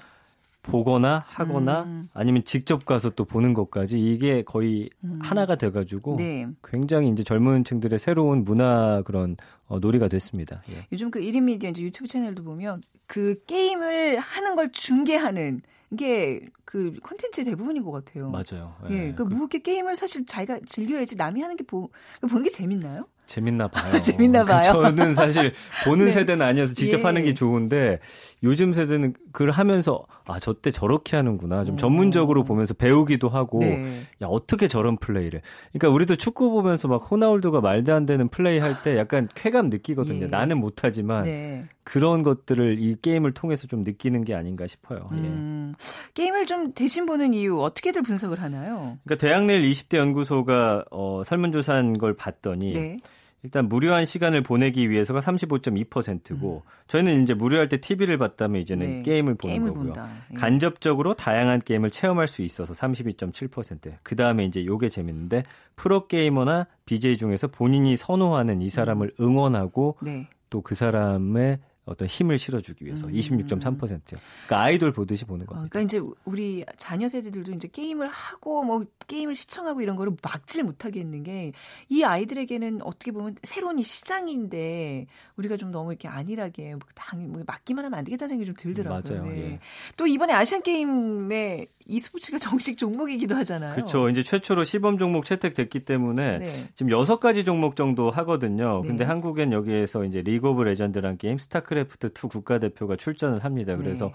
보거나 0.62 1.24
하거나 1.28 1.84
음. 1.84 2.10
아니면 2.14 2.44
직접 2.44 2.86
가서 2.86 3.12
또 3.12 3.24
보는 3.24 3.54
것까지 3.54 4.00
이게 4.00 4.44
거의 4.44 4.90
하나가 5.20 5.56
돼가지고 5.56 6.18
네. 6.18 6.48
굉장히 6.64 7.10
이제 7.10 7.24
젊은 7.24 7.64
층들의 7.64 7.98
새로운 7.98 8.44
문화 8.44 9.02
그런 9.04 9.38
어, 9.68 9.80
놀이가 9.80 10.08
됐습니다. 10.08 10.62
예. 10.70 10.86
요즘 10.92 11.12
그 11.12 11.22
1인 11.22 11.44
미디어 11.44 11.70
이제 11.70 11.82
유튜브 11.82 12.08
채널도 12.08 12.44
보면 12.44 12.82
그 13.06 13.42
게임을 13.46 14.20
하는 14.20 14.56
걸 14.56 14.72
중계하는 14.72 15.62
게그 15.98 17.00
콘텐츠 17.02 17.44
대부분인 17.44 17.84
것 17.84 17.92
같아요. 17.92 18.30
맞아요. 18.30 18.76
예, 18.90 19.08
예. 19.08 19.14
그 19.14 19.24
무겁게 19.24 19.60
게임을 19.60 19.96
사실 19.96 20.26
자기가 20.26 20.60
즐겨야지 20.66 21.16
남이 21.16 21.42
하는 21.42 21.56
게 21.56 21.64
보, 21.64 21.90
그 22.22 22.28
보는 22.28 22.44
게 22.44 22.50
재밌나요? 22.50 23.08
재밌나 23.30 23.68
봐요. 23.68 23.94
재밌나 24.02 24.44
봐요. 24.44 24.74
그 24.74 24.82
저는 24.84 25.14
사실 25.14 25.54
보는 25.86 26.06
네. 26.08 26.12
세대는 26.12 26.46
아니어서 26.46 26.74
직접 26.74 27.00
예. 27.00 27.04
하는 27.04 27.24
게 27.24 27.34
좋은데 27.34 28.00
요즘 28.44 28.74
세대는 28.74 29.14
그걸 29.32 29.52
하면서 29.52 30.06
아 30.26 30.40
저 30.40 30.54
때 30.54 30.70
저렇게 30.72 31.16
하는구나 31.16 31.64
좀 31.66 31.76
오. 31.76 31.78
전문적으로 31.78 32.44
보면서 32.44 32.74
배우기도 32.74 33.30
하고 33.30 33.60
네. 33.60 34.02
야 34.22 34.28
어떻게 34.28 34.68
저런 34.68 34.98
플레이를 34.98 35.42
그러니까 35.72 35.90
우리도 35.94 36.16
축구 36.18 36.50
보면서 36.52 36.88
막 36.88 36.98
호나울두가 37.10 37.62
말도 37.62 37.94
안 37.94 38.06
되는 38.06 38.28
플레이 38.30 38.60
할 38.60 38.76
때 38.84 38.98
약간 38.98 39.28
쾌감 39.36 39.68
느끼거든요. 39.68 40.24
예. 40.26 40.28
나는 40.28 40.60
못 40.60 40.84
하지만 40.84 41.24
네. 41.24 41.66
그런 41.84 42.22
것들을 42.24 42.78
이 42.80 42.96
게임을 43.02 43.34
통해서 43.34 43.66
좀 43.68 43.84
느끼는 43.84 44.24
게 44.24 44.36
아닌가 44.36 44.68
싶어요. 44.68 45.10
예. 45.14 45.18
음, 45.18 45.74
게임을 46.14 46.46
좀 46.46 46.74
대신 46.74 47.06
보는 47.06 47.34
이유 47.34 47.60
어떻게들 47.62 48.02
분석을 48.04 48.42
하나요? 48.42 48.98
그러니까 49.04 49.16
대학내일 49.28 49.70
20대 49.72 49.98
연구소가 49.98 50.86
어, 50.92 51.22
설문조사한 51.26 51.98
걸 51.98 52.14
봤더니 52.16 52.74
네. 52.74 52.98
일단 53.44 53.70
무료한 53.70 54.06
시간을 54.06 54.42
보내기 54.44 54.90
위해서가 54.90 55.22
35.2%고 55.22 56.64
저희는 56.88 57.24
이제 57.24 57.34
무료할 57.34 57.70
때 57.70 57.78
TV를 57.78 58.18
봤다면 58.18 58.62
이제는 58.62 58.88
네. 58.88 59.02
게임을 59.04 59.36
보는 59.36 59.56
게임을 59.56 59.74
거고요. 59.74 59.94
예. 60.32 60.36
간접적으로 60.36 61.14
다양한 61.14 61.60
게임을 61.60 61.90
체험할 61.90 62.28
수 62.28 62.42
있어서 62.42 62.74
32.7%. 62.74 63.94
그 64.04 64.16
다음에 64.16 64.44
이제 64.44 64.66
요게 64.66 64.90
재밌는데 64.90 65.44
프로 65.76 66.08
게이머나 66.08 66.68
BJ 66.86 67.18
중에서 67.18 67.48
본인이 67.48 67.96
선호하는 67.96 68.62
이 68.62 68.70
사람을 68.70 69.14
응원하고 69.20 69.98
네. 70.02 70.28
또그 70.50 70.76
사람의 70.76 71.60
어떤 71.90 72.08
힘을 72.08 72.38
실어주기 72.38 72.86
위해서 72.86 73.08
음. 73.08 73.14
26.3%요. 73.14 73.98
그러니까 74.46 74.62
아이돌 74.62 74.94
보듯이 74.94 75.26
보는 75.26 75.46
어, 75.46 75.50
겁니다. 75.50 75.70
그러니까 75.70 75.82
이제 75.82 76.02
우리 76.26 76.66
자녀 76.78 77.08
세대들도 77.08 77.52
이제 77.54 77.68
게임을 77.68 78.08
하고 78.08 78.64
뭐 78.64 78.86
게임을 79.08 79.36
시청하고 79.36 79.82
이런 79.82 79.96
거를 79.96 80.14
막질 80.22 80.64
못하게 80.64 81.00
있는 81.00 81.24
게 81.24 81.52
이 81.90 82.04
아이들에게는 82.04 82.82
어떻게 82.84 83.12
보면 83.12 83.36
새로운 83.44 83.80
이 83.80 83.84
시장인데 83.84 85.08
우리가 85.38 85.58
좀 85.58 85.72
너무 85.72 85.92
이렇게 85.92 86.08
안일하게 86.08 86.76
뭐 86.76 86.82
당연히 86.94 87.30
뭐 87.30 87.44
맡기만 87.46 87.86
하면 87.86 87.98
안 88.00 88.06
되겠다는 88.06 88.30
생각이 88.30 88.46
좀 88.46 88.56
들더라고요. 88.56 89.22
맞아요. 89.22 89.32
네. 89.32 89.52
예. 89.54 89.60
또 89.98 90.06
이번에 90.06 90.34
아시안 90.34 90.62
게임에 90.62 91.66
e스포츠가 91.90 92.38
정식 92.40 92.78
종목이기도 92.78 93.36
하잖아요. 93.38 93.76
그렇죠. 93.76 94.10
이제 94.10 94.24
최초로 94.24 94.64
시범 94.64 94.98
종목 94.98 95.26
채택됐기 95.26 95.82
때문에 95.82 96.38
네. 96.38 96.52
지금 96.76 96.92
여섯 96.92 97.20
가지 97.20 97.44
종목 97.44 97.76
정도 97.76 98.10
하거든요. 98.12 98.82
근데 98.82 99.04
네. 99.04 99.06
한국엔 99.06 99.52
여기에서 99.52 100.06
이제 100.06 100.22
리그 100.22 100.50
오브 100.50 100.64
레전드란 100.64 101.18
게임 101.18 101.38
스타크래프트 101.38 102.08
2 102.08 102.28
국가대표가 102.30 102.96
출전을 102.96 103.44
합니다. 103.44 103.76
그래서 103.76 104.12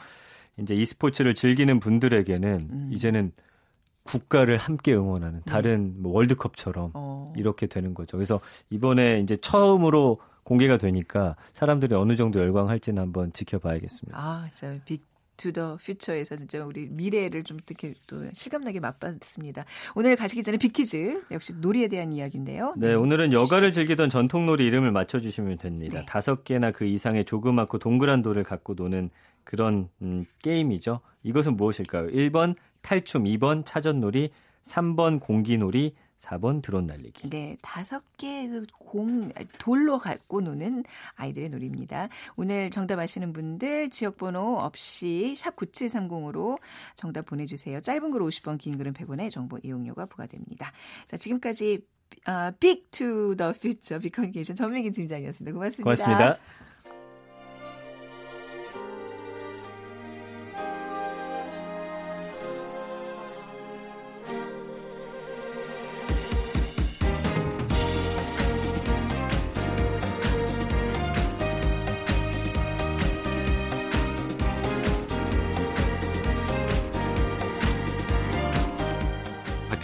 네. 0.57 0.63
이제 0.63 0.75
e스포츠를 0.75 1.35
즐기는 1.35 1.79
분들에게는 1.81 2.69
음. 2.71 2.91
이제는 2.93 3.33
국가를 4.05 4.59
함께 4.59 4.95
응원하는 4.95 5.43
다른 5.47 5.95
뭐 5.97 6.13
월드컵처럼 6.13 6.91
어. 6.95 7.33
이렇게 7.37 7.67
되는 7.67 7.95
거죠. 7.95 8.17
그래서 8.17 8.39
이번에 8.71 9.21
이제 9.21 9.35
처음으로 9.35 10.21
공개가 10.45 10.77
되니까 10.77 11.37
사람들이 11.55 11.95
어느 11.95 12.17
정도 12.17 12.39
열광할지는 12.39 13.03
한번 13.03 13.33
지켜봐야겠습니다. 13.33 14.19
아, 14.19 14.47
진짜 14.51 14.79
빅 14.85 15.03
투더 15.37 15.79
퓨처에서 15.83 16.37
진짜 16.37 16.65
우리 16.65 16.87
미래를 16.87 17.45
좀 17.45 17.59
어떻게 17.63 17.95
또 18.07 18.25
실감나게 18.33 18.81
맛봤습니다. 18.81 19.65
오늘 19.95 20.17
가시기 20.17 20.43
전에 20.43 20.59
빅퀴즈 20.59 21.25
역시 21.31 21.53
놀이에 21.55 21.89
대한 21.89 22.13
이야기인데요. 22.13 22.75
네, 22.77 22.95
오늘은 22.95 23.33
여가를 23.33 23.73
즐기던 23.73 24.11
전통놀이 24.11 24.67
이름을 24.67 24.93
맞춰주시면 24.93 25.59
됩니다. 25.59 26.01
네. 26.01 26.07
다섯 26.07 26.45
개나 26.45 26.71
그 26.71 26.85
이상의 26.85 27.25
조그맣고 27.25 27.79
동그란 27.79 28.23
돌을 28.23 28.43
갖고 28.43 28.75
노는 28.75 29.11
그런 29.45 29.89
음, 30.03 30.25
게임이죠. 30.43 31.01
이것은 31.23 31.57
무엇일까요? 31.57 32.09
1번 32.09 32.55
탈춤, 32.83 33.25
2번 33.25 33.65
차전놀이, 33.65 34.31
3번 34.65 35.21
공기놀이, 35.21 35.95
4번 36.19 36.63
드론 36.63 36.87
날리기. 36.87 37.31
네, 37.31 37.57
다섯 37.63 38.03
개그공 38.17 39.31
돌로 39.59 39.99
갖고 39.99 40.41
노는 40.41 40.85
아이들의 41.17 41.51
놀이입니다. 41.51 42.09
오늘 42.37 42.71
정답 42.71 42.99
아시는 42.99 43.33
분들 43.33 43.91
지역 43.91 44.17
번호 44.17 44.59
없이 44.59 45.35
샵 45.37 45.57
9730으로 45.57 46.59
정답 46.95 47.27
보내 47.27 47.47
주세요. 47.47 47.81
짧은 47.81 48.11
글 48.11 48.21
50원, 48.21 48.59
긴 48.59 48.79
글은 48.79 48.95
100원의 48.95 49.31
정보 49.31 49.59
이용료가 49.63 50.07
부과됩니다. 50.07 50.73
자, 51.07 51.17
지금까지 51.17 51.85
아, 52.27 52.53
Big 52.59 52.85
to 52.91 53.35
the 53.37 53.53
Future 53.55 54.01
비커니케이션 54.01 54.57
전민기 54.57 54.93
팀장이었습니다. 54.93 55.53
고맙습니다. 55.53 55.85
고맙습니다. 55.85 56.39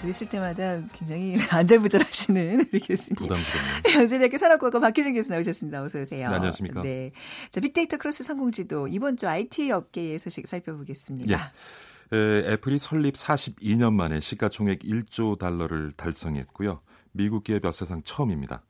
들으실 0.00 0.28
때마다 0.28 0.80
굉장히 0.92 1.36
안절부절 1.50 2.02
하시는 2.02 2.66
우리 2.72 2.80
교수님. 2.80 3.14
부담스럽네요. 3.16 4.00
연세대학교 4.00 4.38
산업공학과 4.38 4.80
박희준 4.80 5.14
교수 5.14 5.30
나오셨습니다. 5.30 5.82
어서 5.82 6.00
오세요. 6.00 6.28
네, 6.28 6.34
안녕하십니까. 6.34 6.82
네. 6.82 7.12
자, 7.50 7.60
빅데이터 7.60 7.96
크로스 7.96 8.24
성공지도 8.24 8.88
이번 8.88 9.16
주 9.16 9.28
IT 9.28 9.70
업계의 9.70 10.18
소식 10.18 10.46
살펴보겠습니다. 10.48 11.32
예. 12.12 12.16
에, 12.16 12.52
애플이 12.52 12.78
설립 12.78 13.14
42년 13.14 13.92
만에 13.92 14.20
시가총액 14.20 14.80
1조 14.80 15.38
달러를 15.38 15.92
달성했고요. 15.92 16.80
미국 17.12 17.42
기업 17.42 17.64
역사상 17.64 18.02
처음입니다. 18.02 18.62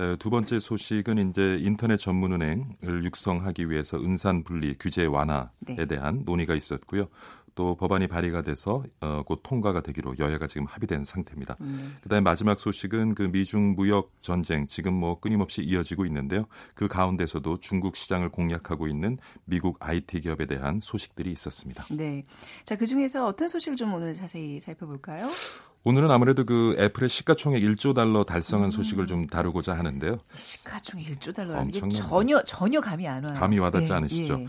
에, 0.00 0.16
두 0.16 0.30
번째 0.30 0.58
소식은 0.60 1.30
이제 1.30 1.58
인터넷 1.60 1.98
전문은행을 1.98 3.04
육성하기 3.04 3.70
위해서 3.70 3.98
은산 3.98 4.44
분리 4.44 4.74
규제 4.78 5.04
완화에 5.06 5.46
네. 5.60 5.86
대한 5.86 6.22
논의가 6.24 6.54
있었고요. 6.54 7.08
또 7.54 7.74
법안이 7.76 8.06
발의가 8.06 8.42
돼서 8.42 8.82
어, 9.00 9.22
곧 9.24 9.40
통과가 9.42 9.82
되기로 9.82 10.16
여야가 10.18 10.46
지금 10.46 10.66
합의된 10.66 11.04
상태입니다. 11.04 11.56
음. 11.60 11.96
그다음에 12.02 12.20
마지막 12.22 12.58
소식은 12.58 13.14
그 13.14 13.22
미중 13.22 13.74
무역 13.74 14.12
전쟁 14.22 14.66
지금 14.66 14.94
뭐 14.94 15.20
끊임없이 15.20 15.62
이어지고 15.62 16.06
있는데요. 16.06 16.46
그 16.74 16.88
가운데서도 16.88 17.60
중국 17.60 17.96
시장을 17.96 18.30
공략하고 18.30 18.88
있는 18.88 19.18
미국 19.44 19.76
IT 19.80 20.20
기업에 20.20 20.46
대한 20.46 20.80
소식들이 20.80 21.30
있었습니다. 21.32 21.84
네. 21.90 22.24
자, 22.64 22.76
그 22.76 22.86
중에서 22.86 23.26
어떤 23.26 23.48
소식을 23.48 23.76
좀 23.76 23.92
오늘 23.92 24.14
자세히 24.14 24.60
살펴볼까요? 24.60 25.28
오늘은 25.84 26.10
아무래도 26.12 26.44
그 26.44 26.76
애플의 26.78 27.08
시가총액 27.08 27.60
1조 27.62 27.94
달러 27.94 28.22
달성한 28.22 28.70
소식을 28.70 29.06
좀 29.08 29.26
다루고자 29.26 29.76
하는데요. 29.76 30.18
시가총액 30.36 31.18
1조 31.18 31.34
달러라는 31.34 31.70
게. 31.70 31.80
전혀 31.80 32.42
전혀 32.44 32.80
감이 32.80 33.08
안 33.08 33.24
와요. 33.24 33.34
감이 33.36 33.58
와닿지 33.58 33.88
네, 33.88 33.92
않으시죠? 33.92 34.40
예. 34.40 34.46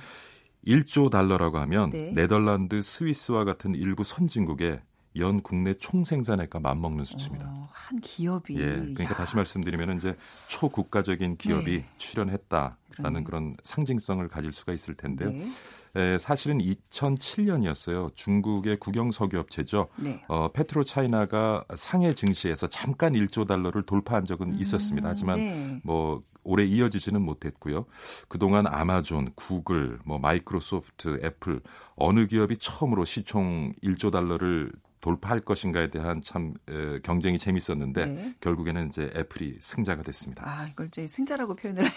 1조 0.65 1.09
달러라고 1.09 1.57
하면 1.59 1.89
네. 1.89 2.11
네덜란드, 2.13 2.81
스위스와 2.81 3.43
같은 3.43 3.75
일부 3.75 4.03
선진국의 4.03 4.81
연 5.17 5.41
국내 5.41 5.75
총생산액과 5.75 6.59
맞먹는 6.59 7.05
수치입니다. 7.05 7.53
어, 7.55 7.69
한 7.71 7.99
기업이 7.99 8.55
예, 8.55 8.65
그러니까 8.65 9.03
야, 9.03 9.07
다시 9.09 9.35
말씀드리면 9.35 9.97
이제 9.97 10.15
초국가적인 10.47 11.37
기업이 11.37 11.81
네. 11.81 11.85
출연했다라는 11.97 12.77
그러네요. 12.89 13.23
그런 13.23 13.57
상징성을 13.63 14.27
가질 14.27 14.53
수가 14.53 14.73
있을 14.73 14.95
텐데요. 14.95 15.31
네. 15.31 15.51
에, 15.95 16.17
사실은 16.17 16.57
2007년이었어요. 16.57 18.15
중국의 18.15 18.77
국영 18.77 19.11
석유업체죠. 19.11 19.89
네. 19.97 20.23
어, 20.27 20.49
페트로 20.51 20.83
차이나가 20.83 21.63
상해 21.75 22.13
증시에서 22.13 22.67
잠깐 22.67 23.13
1조 23.13 23.47
달러를 23.47 23.83
돌파한 23.83 24.25
적은 24.25 24.59
있었습니다. 24.59 25.09
하지만 25.09 25.37
네. 25.37 25.81
뭐 25.83 26.23
오래 26.43 26.63
이어지지는 26.65 27.21
못했고요. 27.21 27.85
그동안 28.27 28.67
아마존, 28.67 29.29
구글, 29.35 29.99
뭐 30.05 30.19
마이크로소프트, 30.19 31.21
애플 31.23 31.61
어느 31.95 32.27
기업이 32.27 32.57
처음으로 32.57 33.05
시총 33.05 33.73
1조 33.83 34.11
달러를 34.11 34.71
돌파할 35.03 35.41
것인가에 35.41 35.89
대한 35.89 36.21
참 36.21 36.53
에, 36.69 36.99
경쟁이 37.03 37.37
재밌었는데 37.37 38.05
네. 38.05 38.33
결국에는 38.39 38.87
이제 38.87 39.11
애플이 39.13 39.57
승자가 39.59 40.01
됐습니다. 40.01 40.43
아, 40.47 40.65
이걸 40.67 40.87
이제 40.87 41.05
승자라고 41.07 41.57
표현을 41.57 41.83
해야. 41.83 41.91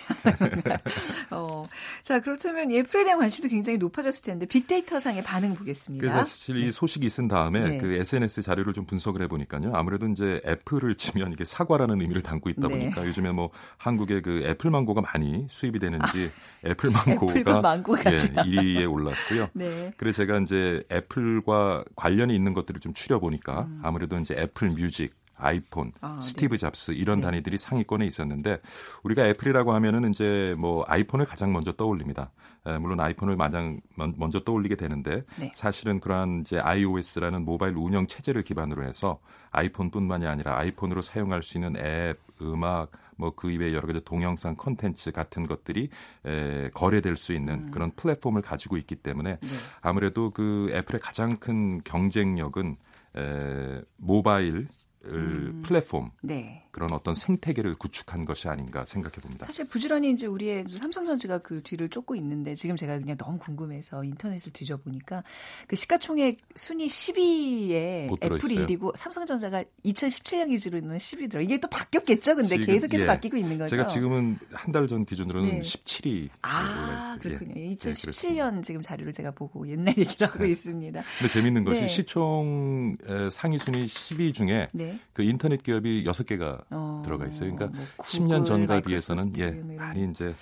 어. 1.31 1.63
자, 2.03 2.19
그렇다면 2.19 2.73
애플에 2.73 3.05
대한 3.05 3.21
관심도 3.21 3.49
굉장히 3.49 3.79
높아졌을 3.79 4.23
텐데 4.23 4.45
빅데이터 4.45 4.99
상의 4.99 5.23
반응 5.23 5.55
보겠습니다. 5.55 6.03
그래서 6.03 6.19
사실 6.19 6.57
이 6.57 6.73
소식이 6.73 7.07
있은 7.07 7.29
다음에 7.29 7.61
네. 7.61 7.79
그 7.79 7.93
SNS 7.95 8.43
자료를 8.43 8.73
좀 8.73 8.87
분석을 8.87 9.23
해보니까요. 9.23 9.73
아무래도 9.73 10.09
이제 10.09 10.41
애플을 10.45 10.97
치면 10.97 11.33
이게 11.33 11.45
사과라는 11.45 12.01
의미를 12.01 12.23
담고 12.23 12.51
있다 12.51 12.67
네. 12.67 12.75
보니까 12.77 13.07
요즘에 13.07 13.31
뭐 13.31 13.51
한국에 13.79 14.21
그 14.21 14.43
애플 14.45 14.71
망고가 14.71 15.01
많이 15.01 15.47
수입이 15.49 15.79
되는지 15.79 16.31
애플 16.65 16.91
애플과 16.91 17.61
망고가 17.61 18.13
예, 18.13 18.19
참. 18.19 18.35
1위에 18.35 18.91
올랐고요. 18.91 19.51
네. 19.53 19.93
그래서 19.97 20.17
제가 20.23 20.39
이제 20.41 20.83
애플과 20.91 21.85
관련이 21.95 22.35
있는 22.35 22.53
것들을 22.53 22.81
좀 22.81 22.95
추려 22.97 23.19
보니까 23.21 23.67
음. 23.69 23.81
아무래도 23.85 24.17
이제 24.17 24.35
애플 24.39 24.71
뮤직, 24.71 25.15
아이폰, 25.39 25.93
아, 26.01 26.19
스티브 26.19 26.57
잡스 26.57 26.93
이런 26.93 27.19
네. 27.21 27.27
단위들이 27.27 27.59
상위권에 27.59 28.07
있었는데 28.07 28.59
우리가 29.03 29.27
애플이라고 29.29 29.75
하면은 29.75 30.09
이제 30.11 30.55
뭐 30.59 30.83
아이폰을 30.89 31.27
가장 31.27 31.53
먼저 31.53 31.73
떠올립니다. 31.73 32.31
에, 32.65 32.79
물론 32.79 32.99
아이폰을 33.01 33.37
가장 33.37 33.79
먼- 33.97 34.15
먼저 34.17 34.41
떠올리게 34.43 34.77
되는데 34.77 35.25
네. 35.39 35.53
사실은 35.55 36.01
그러한 36.01 36.41
이제 36.41 36.59
iOS라는 36.59 37.45
모바일 37.45 37.75
운영 37.77 38.07
체제를 38.07 38.45
기반으로 38.45 38.83
해서 38.85 39.19
아이폰뿐만이 39.51 40.27
아니라 40.27 40.59
아이폰으로 40.59 41.03
사용할 41.03 41.43
수 41.43 41.59
있는 41.59 41.77
앱, 41.77 42.19
음악, 42.41 42.91
뭐그 43.19 43.51
이외에 43.51 43.75
여러 43.75 43.87
가지 43.87 44.01
동영상 44.05 44.57
콘텐츠 44.57 45.13
같은 45.13 45.47
것들이 45.47 45.91
에, 46.25 46.71
거래될 46.73 47.17
수 47.17 47.35
있는 47.35 47.67
음. 47.67 47.71
그런 47.71 47.91
플랫폼을 47.95 48.41
가지고 48.41 48.79
있기 48.79 48.97
때문에 48.97 49.37
네. 49.41 49.49
아무래도 49.83 50.31
그 50.31 50.71
애플의 50.73 51.01
가장 51.01 51.37
큰 51.37 51.83
경쟁력은 51.83 52.77
에, 53.17 53.83
모바일 53.97 54.69
음. 55.07 55.56
플랫폼 55.67 56.11
네. 56.23 56.63
그런 56.71 56.93
어떤 56.93 57.15
생태계를 57.15 57.77
구축한 57.77 58.25
것이 58.27 58.49
아닌가 58.49 58.85
생각해 58.85 59.15
봅니다. 59.23 59.47
사실 59.47 59.67
부지런히 59.67 60.11
이제 60.11 60.27
우리의 60.27 60.67
삼성전자가 60.79 61.39
그 61.39 61.63
뒤를 61.63 61.89
쫓고 61.89 62.15
있는데 62.17 62.55
지금 62.55 62.77
제가 62.77 62.99
그냥 62.99 63.17
너무 63.17 63.39
궁금해서 63.39 64.05
인터넷을 64.05 64.53
뒤져보니까 64.53 65.25
그 65.69 65.75
시가총액 65.77 66.37
순위 66.55 66.87
10위에 66.87 68.07
못 68.09 68.23
애플이 68.23 68.39
들어있어요. 68.41 68.67
1위고 68.67 68.97
삼성전자가 68.97 69.65
2017년 69.85 70.49
기준으로는 70.51 70.99
10위더라. 70.99 71.43
이게 71.43 71.59
또 71.59 71.69
바뀌었겠죠? 71.69 72.37
근데 72.37 72.51
지금, 72.51 72.67
계속해서 72.67 73.05
예. 73.05 73.07
바뀌고 73.07 73.37
있는 73.39 73.57
거죠. 73.59 73.71
제가 73.71 73.87
지금은 73.87 74.39
한 74.53 74.73
달 74.73 74.87
전 74.87 75.07
기준으로는 75.07 75.49
네. 75.49 75.61
17위. 75.61 76.29
아, 76.43 77.17
예. 77.17 77.23
그렇군요. 77.23 77.55
예, 77.57 77.75
그렇습니다. 77.75 78.13
2017년 78.13 78.63
지금 78.63 78.83
자료를 78.83 79.13
제가 79.15 79.31
보고 79.31 79.67
옛날 79.69 79.97
얘기를 79.97 80.29
하고 80.29 80.45
있습니다. 80.45 81.03
근데 81.19 81.33
재밌는 81.33 81.65
것이 81.65 81.81
네. 81.81 81.89
시총 81.89 82.97
에, 83.09 83.31
상위 83.31 83.59
순위 83.59 83.87
10위 83.87 84.35
중에 84.35 84.69
네. 84.75 84.99
그 85.15 85.23
인터넷 85.23 85.56
기업이 85.63 86.05
6개가 86.05 86.65
어, 86.71 87.03
들어가 87.05 87.27
있어요. 87.27 87.55
그러니까 87.55 87.77
뭐 87.77 87.87
10년 87.99 88.47
전과 88.47 88.77
구글, 88.77 88.83
비해서는 88.89 89.33
예, 89.39 89.51
많이 89.51 90.05
이제 90.11 90.35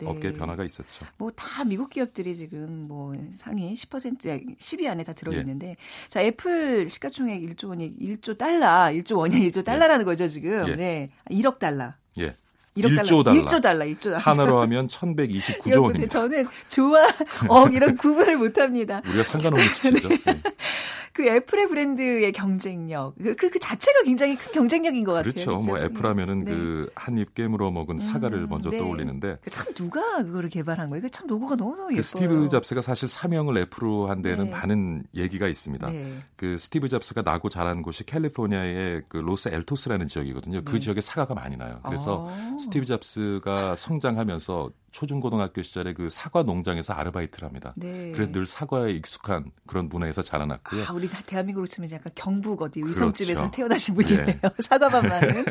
네. 0.00 0.06
업계 0.08 0.32
변화가 0.32 0.64
있었죠. 0.64 1.06
뭐 1.18 1.30
다 1.36 1.64
미국 1.64 1.90
기업들이 1.90 2.34
지금 2.34 2.86
뭐 2.88 3.12
상위 3.36 3.74
10% 3.74 4.56
10위 4.56 4.86
안에 4.86 5.04
다 5.04 5.12
들어 5.12 5.34
예. 5.34 5.40
있는데 5.40 5.76
자 6.08 6.22
애플 6.22 6.88
시가총액 6.88 7.42
1조 7.42 7.68
원이 7.68 7.96
1조 8.00 8.38
달러, 8.38 8.66
1조 8.92 9.18
원이 9.18 9.50
1조 9.50 9.64
달러라는 9.64 10.04
거죠 10.04 10.26
지금. 10.28 10.66
예. 10.68 10.76
네, 10.76 11.08
1억 11.30 11.58
달러. 11.58 11.92
예. 12.18 12.34
1억 12.80 13.02
1조 13.02 13.24
달러. 13.24 13.42
1조 13.42 13.62
달러, 13.62 13.84
1조 13.84 14.02
달러. 14.02 14.18
하나로 14.18 14.60
하면 14.62 14.86
1129조 14.88 15.58
여보세요. 15.58 15.82
원입니다. 15.82 16.08
저는 16.08 16.46
조와 16.68 17.08
억 17.48 17.74
이런 17.74 17.96
구분을 17.96 18.36
못 18.36 18.58
합니다. 18.58 19.02
우리가 19.06 19.22
상관없는 19.24 19.68
수치죠. 19.68 20.08
예. 20.10 20.42
그 21.12 21.26
애플의 21.28 21.68
브랜드의 21.68 22.32
경쟁력, 22.32 23.14
그, 23.18 23.34
그, 23.34 23.50
그 23.50 23.58
자체가 23.58 24.04
굉장히 24.04 24.36
큰 24.36 24.52
경쟁력인 24.52 25.04
것 25.04 25.12
같아요. 25.12 25.32
그렇죠. 25.32 25.58
뭐 25.58 25.78
애플하면은 25.78 26.44
네. 26.44 26.52
그 26.52 26.90
한입 26.94 27.34
깨물어 27.34 27.70
먹은 27.70 27.98
사과를 27.98 28.38
음, 28.38 28.48
먼저 28.48 28.70
네. 28.70 28.78
떠올리는데 28.78 29.38
그참 29.42 29.66
누가 29.74 30.22
그거를 30.22 30.48
개발한 30.48 30.88
거예요? 30.88 31.02
그참 31.02 31.26
로고가 31.26 31.56
너무 31.56 31.76
너무 31.76 31.92
예뻐요. 31.92 31.96
그 31.96 32.02
스티브 32.02 32.48
잡스가 32.48 32.80
사실 32.80 33.08
사명을 33.08 33.58
애플로 33.58 34.08
한 34.08 34.22
데는 34.22 34.46
네. 34.46 34.50
많은 34.50 35.02
얘기가 35.14 35.48
있습니다. 35.48 35.90
네. 35.90 36.14
그 36.36 36.56
스티브 36.56 36.88
잡스가 36.88 37.22
나고 37.22 37.48
자란 37.48 37.82
곳이 37.82 38.04
캘리포니아의 38.04 39.02
그 39.08 39.18
로스 39.18 39.48
엘토스라는 39.48 40.08
지역이거든요. 40.08 40.62
그 40.64 40.74
네. 40.74 40.78
지역에 40.78 41.00
사과가 41.00 41.34
많이 41.34 41.56
나요. 41.56 41.80
그래서 41.84 42.28
어. 42.30 42.56
스티브 42.70 42.86
잡스가 42.86 43.74
성장하면서 43.76 44.70
초중고등학교 44.90 45.62
시절에 45.62 45.92
그 45.92 46.10
사과 46.10 46.42
농장에서 46.42 46.92
아르바이트를 46.94 47.46
합니다. 47.46 47.72
네. 47.76 48.10
그래서 48.12 48.32
늘 48.32 48.44
사과에 48.46 48.90
익숙한 48.90 49.52
그런 49.66 49.88
문화에서 49.88 50.22
자라났고요. 50.22 50.84
아, 50.84 50.92
우리 50.92 51.08
다 51.08 51.20
대한민국으로 51.26 51.66
치면 51.68 51.90
약간 51.92 52.12
경북 52.16 52.62
어디 52.62 52.80
의성집에서 52.80 53.42
그렇죠. 53.42 53.50
태어나신 53.52 53.94
분이네요. 53.94 54.26
예. 54.26 54.40
사과만 54.58 55.06
많은. 55.06 55.44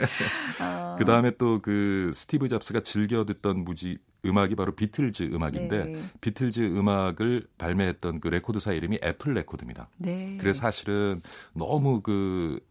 어. 0.62 0.96
그 0.98 1.06
다음에 1.06 1.32
또 1.32 1.60
그 1.62 2.12
스티브 2.14 2.48
잡스가 2.50 2.82
즐겨 2.82 3.26
듣던 3.26 3.64
무지 3.64 3.98
음악이 4.26 4.56
바로 4.56 4.74
비틀즈 4.76 5.24
음악인데 5.34 5.86
네. 5.86 6.04
비틀즈 6.22 6.60
음악을 6.60 7.48
발매했던 7.58 8.20
그 8.20 8.28
레코드사 8.28 8.74
이름이 8.74 9.00
애플 9.04 9.34
레코드입니다. 9.34 9.90
네. 9.98 10.38
그래서 10.40 10.62
사실은 10.62 11.22
너무 11.54 12.02
그 12.02 12.60
에, 12.60 12.69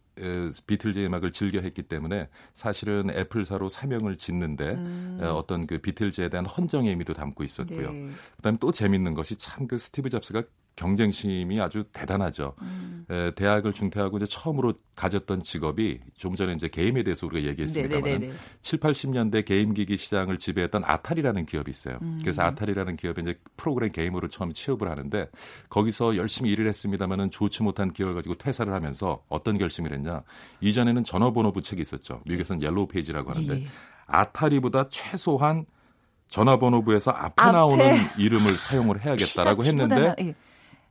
비틀즈 0.67 1.05
음악을 1.05 1.31
즐겨 1.31 1.61
했기 1.61 1.83
때문에 1.83 2.27
사실은 2.53 3.09
애플사로 3.11 3.69
사명을 3.69 4.17
짓는데 4.17 4.71
음. 4.71 5.19
에, 5.21 5.25
어떤 5.25 5.65
그 5.67 5.77
비틀즈에 5.77 6.29
대한 6.29 6.45
헌정의 6.45 6.89
의미도 6.89 7.13
담고 7.13 7.43
있었고요. 7.43 7.91
네. 7.91 8.09
그다음에 8.37 8.57
또 8.59 8.71
재밌는 8.71 9.13
것이 9.13 9.35
참 9.37 9.69
그 9.69 9.77
스티브 9.77 10.09
잡스가 10.09 10.41
경쟁심이 10.79 11.59
아주 11.59 11.83
대단하죠. 11.91 12.53
음. 12.61 13.05
에, 13.09 13.31
대학을 13.31 13.73
중퇴하고 13.73 14.17
이제 14.17 14.25
처음으로 14.27 14.73
가졌던 14.95 15.41
직업이 15.41 15.99
좀 16.15 16.35
전에 16.35 16.53
이제 16.53 16.69
게임에 16.69 17.03
대해서 17.03 17.25
우리가 17.27 17.49
얘기했습니다만 17.49 18.03
네네네네. 18.03 18.33
7, 18.61 18.79
80년대 18.79 19.43
게임 19.45 19.73
기기 19.73 19.97
시장을 19.97 20.37
지배했던 20.37 20.83
아타리라는 20.85 21.45
기업이 21.45 21.69
있어요. 21.69 21.97
음. 22.01 22.17
그래서 22.21 22.43
아타리라는 22.43 22.95
기업에 22.95 23.21
이제 23.21 23.37
프로그램 23.57 23.91
게임으로 23.91 24.29
처음 24.29 24.53
취업을 24.53 24.89
하는데 24.89 25.27
거기서 25.69 26.15
열심히 26.15 26.49
일을 26.51 26.65
했습니다만은 26.69 27.29
좋지 27.29 27.61
못한 27.63 27.91
기억을 27.91 28.15
가지고 28.15 28.35
퇴사를 28.35 28.71
하면서 28.73 29.21
어떤 29.27 29.57
결심을 29.57 29.91
했냐? 29.91 30.23
이전에는 30.61 31.03
전화번호부 31.03 31.51
책이 31.51 31.81
있었죠. 31.81 32.21
미국에서는 32.25 32.63
Yellow 32.63 32.87
Page라고 32.87 33.31
하는데 33.31 33.63
예. 33.63 33.67
아타리보다 34.05 34.87
최소한 34.89 35.65
전화번호부에서 36.29 37.11
앞에, 37.11 37.33
앞에. 37.41 37.51
나오는 37.51 37.97
이름을 38.17 38.55
사용을 38.57 39.01
해야겠다라고 39.03 39.63
키보다 39.63 39.83
했는데 39.95 40.07
나- 40.07 40.15
예. 40.29 40.35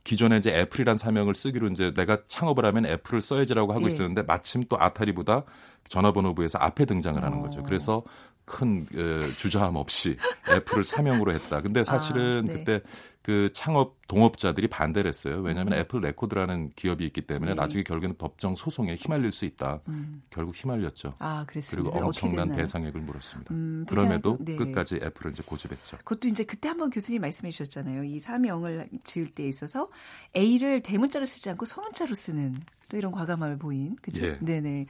기존에 0.03 0.37
이제 0.37 0.51
애플이란 0.51 0.97
사명을 0.97 1.35
쓰기로 1.35 1.67
이제 1.67 1.93
내가 1.93 2.19
창업을 2.27 2.65
하면 2.65 2.85
애플을 2.85 3.21
써야지라고 3.21 3.73
하고 3.73 3.89
예. 3.89 3.93
있었는데 3.93 4.23
마침 4.23 4.63
또 4.69 4.77
아타리보다 4.79 5.45
전화번호부에서 5.89 6.57
앞에 6.59 6.85
등장을 6.85 7.21
하는 7.21 7.39
어. 7.39 7.41
거죠. 7.41 7.61
그래서 7.63 8.03
큰 8.45 8.87
어, 8.95 9.27
주저함 9.37 9.75
없이 9.75 10.17
애플을 10.49 10.83
사명으로 10.83 11.31
했다. 11.33 11.61
근데 11.61 11.83
사실은 11.83 12.45
아, 12.49 12.51
네. 12.51 12.53
그때 12.53 12.81
그 13.21 13.51
창업 13.53 13.95
동업자들이 14.07 14.67
반대를 14.69 15.07
했어요. 15.07 15.39
왜냐하면 15.41 15.73
애플 15.77 15.99
레코드라는 16.01 16.71
기업이 16.75 17.05
있기 17.05 17.21
때문에 17.21 17.51
음. 17.51 17.55
네. 17.55 17.61
나중에 17.61 17.83
결국에는 17.83 18.17
법정 18.17 18.55
소송에 18.55 18.95
휘말릴 18.95 19.31
수 19.31 19.45
있다. 19.45 19.81
음. 19.87 20.23
결국 20.31 20.55
휘말렸죠. 20.55 21.13
아. 21.19 21.45
그리고 21.45 21.89
엄청난? 21.89 22.49
배상액을 22.55 23.01
물었습니다. 23.01 23.53
음, 23.53 23.85
그럼에도 23.87 24.37
배상액도- 24.39 24.45
네. 24.45 24.55
끝까지 24.55 24.95
애플을 25.03 25.31
이제 25.33 25.43
고집했죠. 25.45 25.97
그것도 25.97 26.27
이제 26.29 26.43
그때 26.43 26.69
한번 26.69 26.89
교수님 26.89 27.21
말씀해 27.21 27.51
주셨잖아요. 27.51 28.03
이 28.03 28.19
사명을 28.19 28.89
지을 29.03 29.27
때 29.33 29.47
있어서 29.47 29.89
A를 30.35 30.81
대문자로 30.81 31.27
쓰지 31.27 31.51
않고 31.51 31.65
소문자로 31.65 32.15
쓰는 32.15 32.55
또 32.89 32.97
이런 32.97 33.11
과감함을 33.11 33.57
보인 33.57 33.95
그죠? 34.01 34.25
예. 34.25 34.37
네네. 34.41 34.87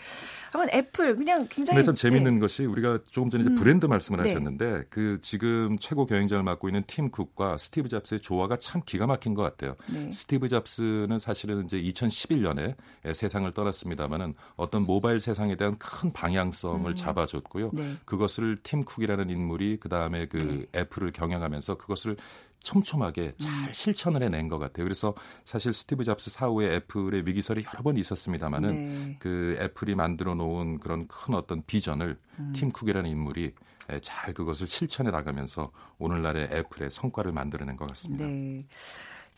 한번 0.51 0.69
애플 0.73 1.15
그냥 1.15 1.45
굉장히 1.49 1.75
근데 1.75 1.85
참 1.85 1.95
재밌는 1.95 2.33
네. 2.35 2.39
것이 2.39 2.65
우리가 2.65 2.99
조금 3.09 3.29
전에 3.29 3.43
이제 3.43 3.51
음. 3.51 3.55
브랜드 3.55 3.85
말씀을 3.85 4.23
네. 4.23 4.29
하셨는데 4.29 4.85
그 4.89 5.19
지금 5.21 5.77
최고 5.77 6.05
경영자를 6.05 6.43
맡고 6.43 6.69
있는 6.69 6.81
팀 6.87 7.11
쿡과 7.11 7.57
스티브 7.57 7.89
잡스의 7.89 8.21
조화가 8.21 8.57
참 8.57 8.81
기가 8.85 9.05
막힌 9.05 9.33
것 9.33 9.43
같아요. 9.43 9.75
네. 9.87 10.09
스티브 10.11 10.47
잡스는 10.47 11.19
사실은 11.19 11.65
이제 11.65 11.79
2011년에 11.81 12.75
세상을 13.13 13.51
떠났습니다마는 13.51 14.33
어떤 14.55 14.85
모바일 14.85 15.19
세상에 15.19 15.55
대한 15.55 15.75
큰 15.77 16.11
방향성을 16.11 16.89
음. 16.89 16.95
잡아줬고요. 16.95 17.71
네. 17.73 17.95
그것을 18.05 18.57
팀 18.63 18.83
쿡이라는 18.83 19.29
인물이 19.29 19.77
그 19.81 19.89
다음에 19.89 20.25
그 20.25 20.65
애플을 20.73 21.11
경영하면서 21.11 21.75
그것을 21.75 22.15
촘촘하게 22.61 23.33
잘 23.39 23.51
음. 23.69 23.73
실천을 23.73 24.23
해낸 24.23 24.47
것 24.47 24.59
같아요. 24.59 24.83
그래서 24.85 25.13
사실 25.45 25.73
스티브 25.73 26.03
잡스 26.03 26.29
사후에 26.29 26.75
애플의 26.75 27.25
위기설이 27.25 27.63
여러 27.73 27.83
번 27.83 27.97
있었습니다마는 27.97 28.69
네. 28.69 29.15
그 29.19 29.57
애플이 29.59 29.95
만들어 29.95 30.35
놓은 30.35 30.79
그런 30.79 31.07
큰 31.07 31.33
어떤 31.35 31.63
비전을 31.65 32.19
음. 32.39 32.53
팀 32.55 32.69
쿡이라는 32.69 33.09
인물이 33.09 33.53
에, 33.89 33.99
잘 34.01 34.33
그것을 34.33 34.67
실천해 34.67 35.09
나가면서 35.09 35.71
오늘날의 35.97 36.49
애플의 36.51 36.89
성과를 36.89 37.31
만들어낸 37.31 37.75
것 37.75 37.87
같습니다. 37.89 38.25
네. 38.25 38.65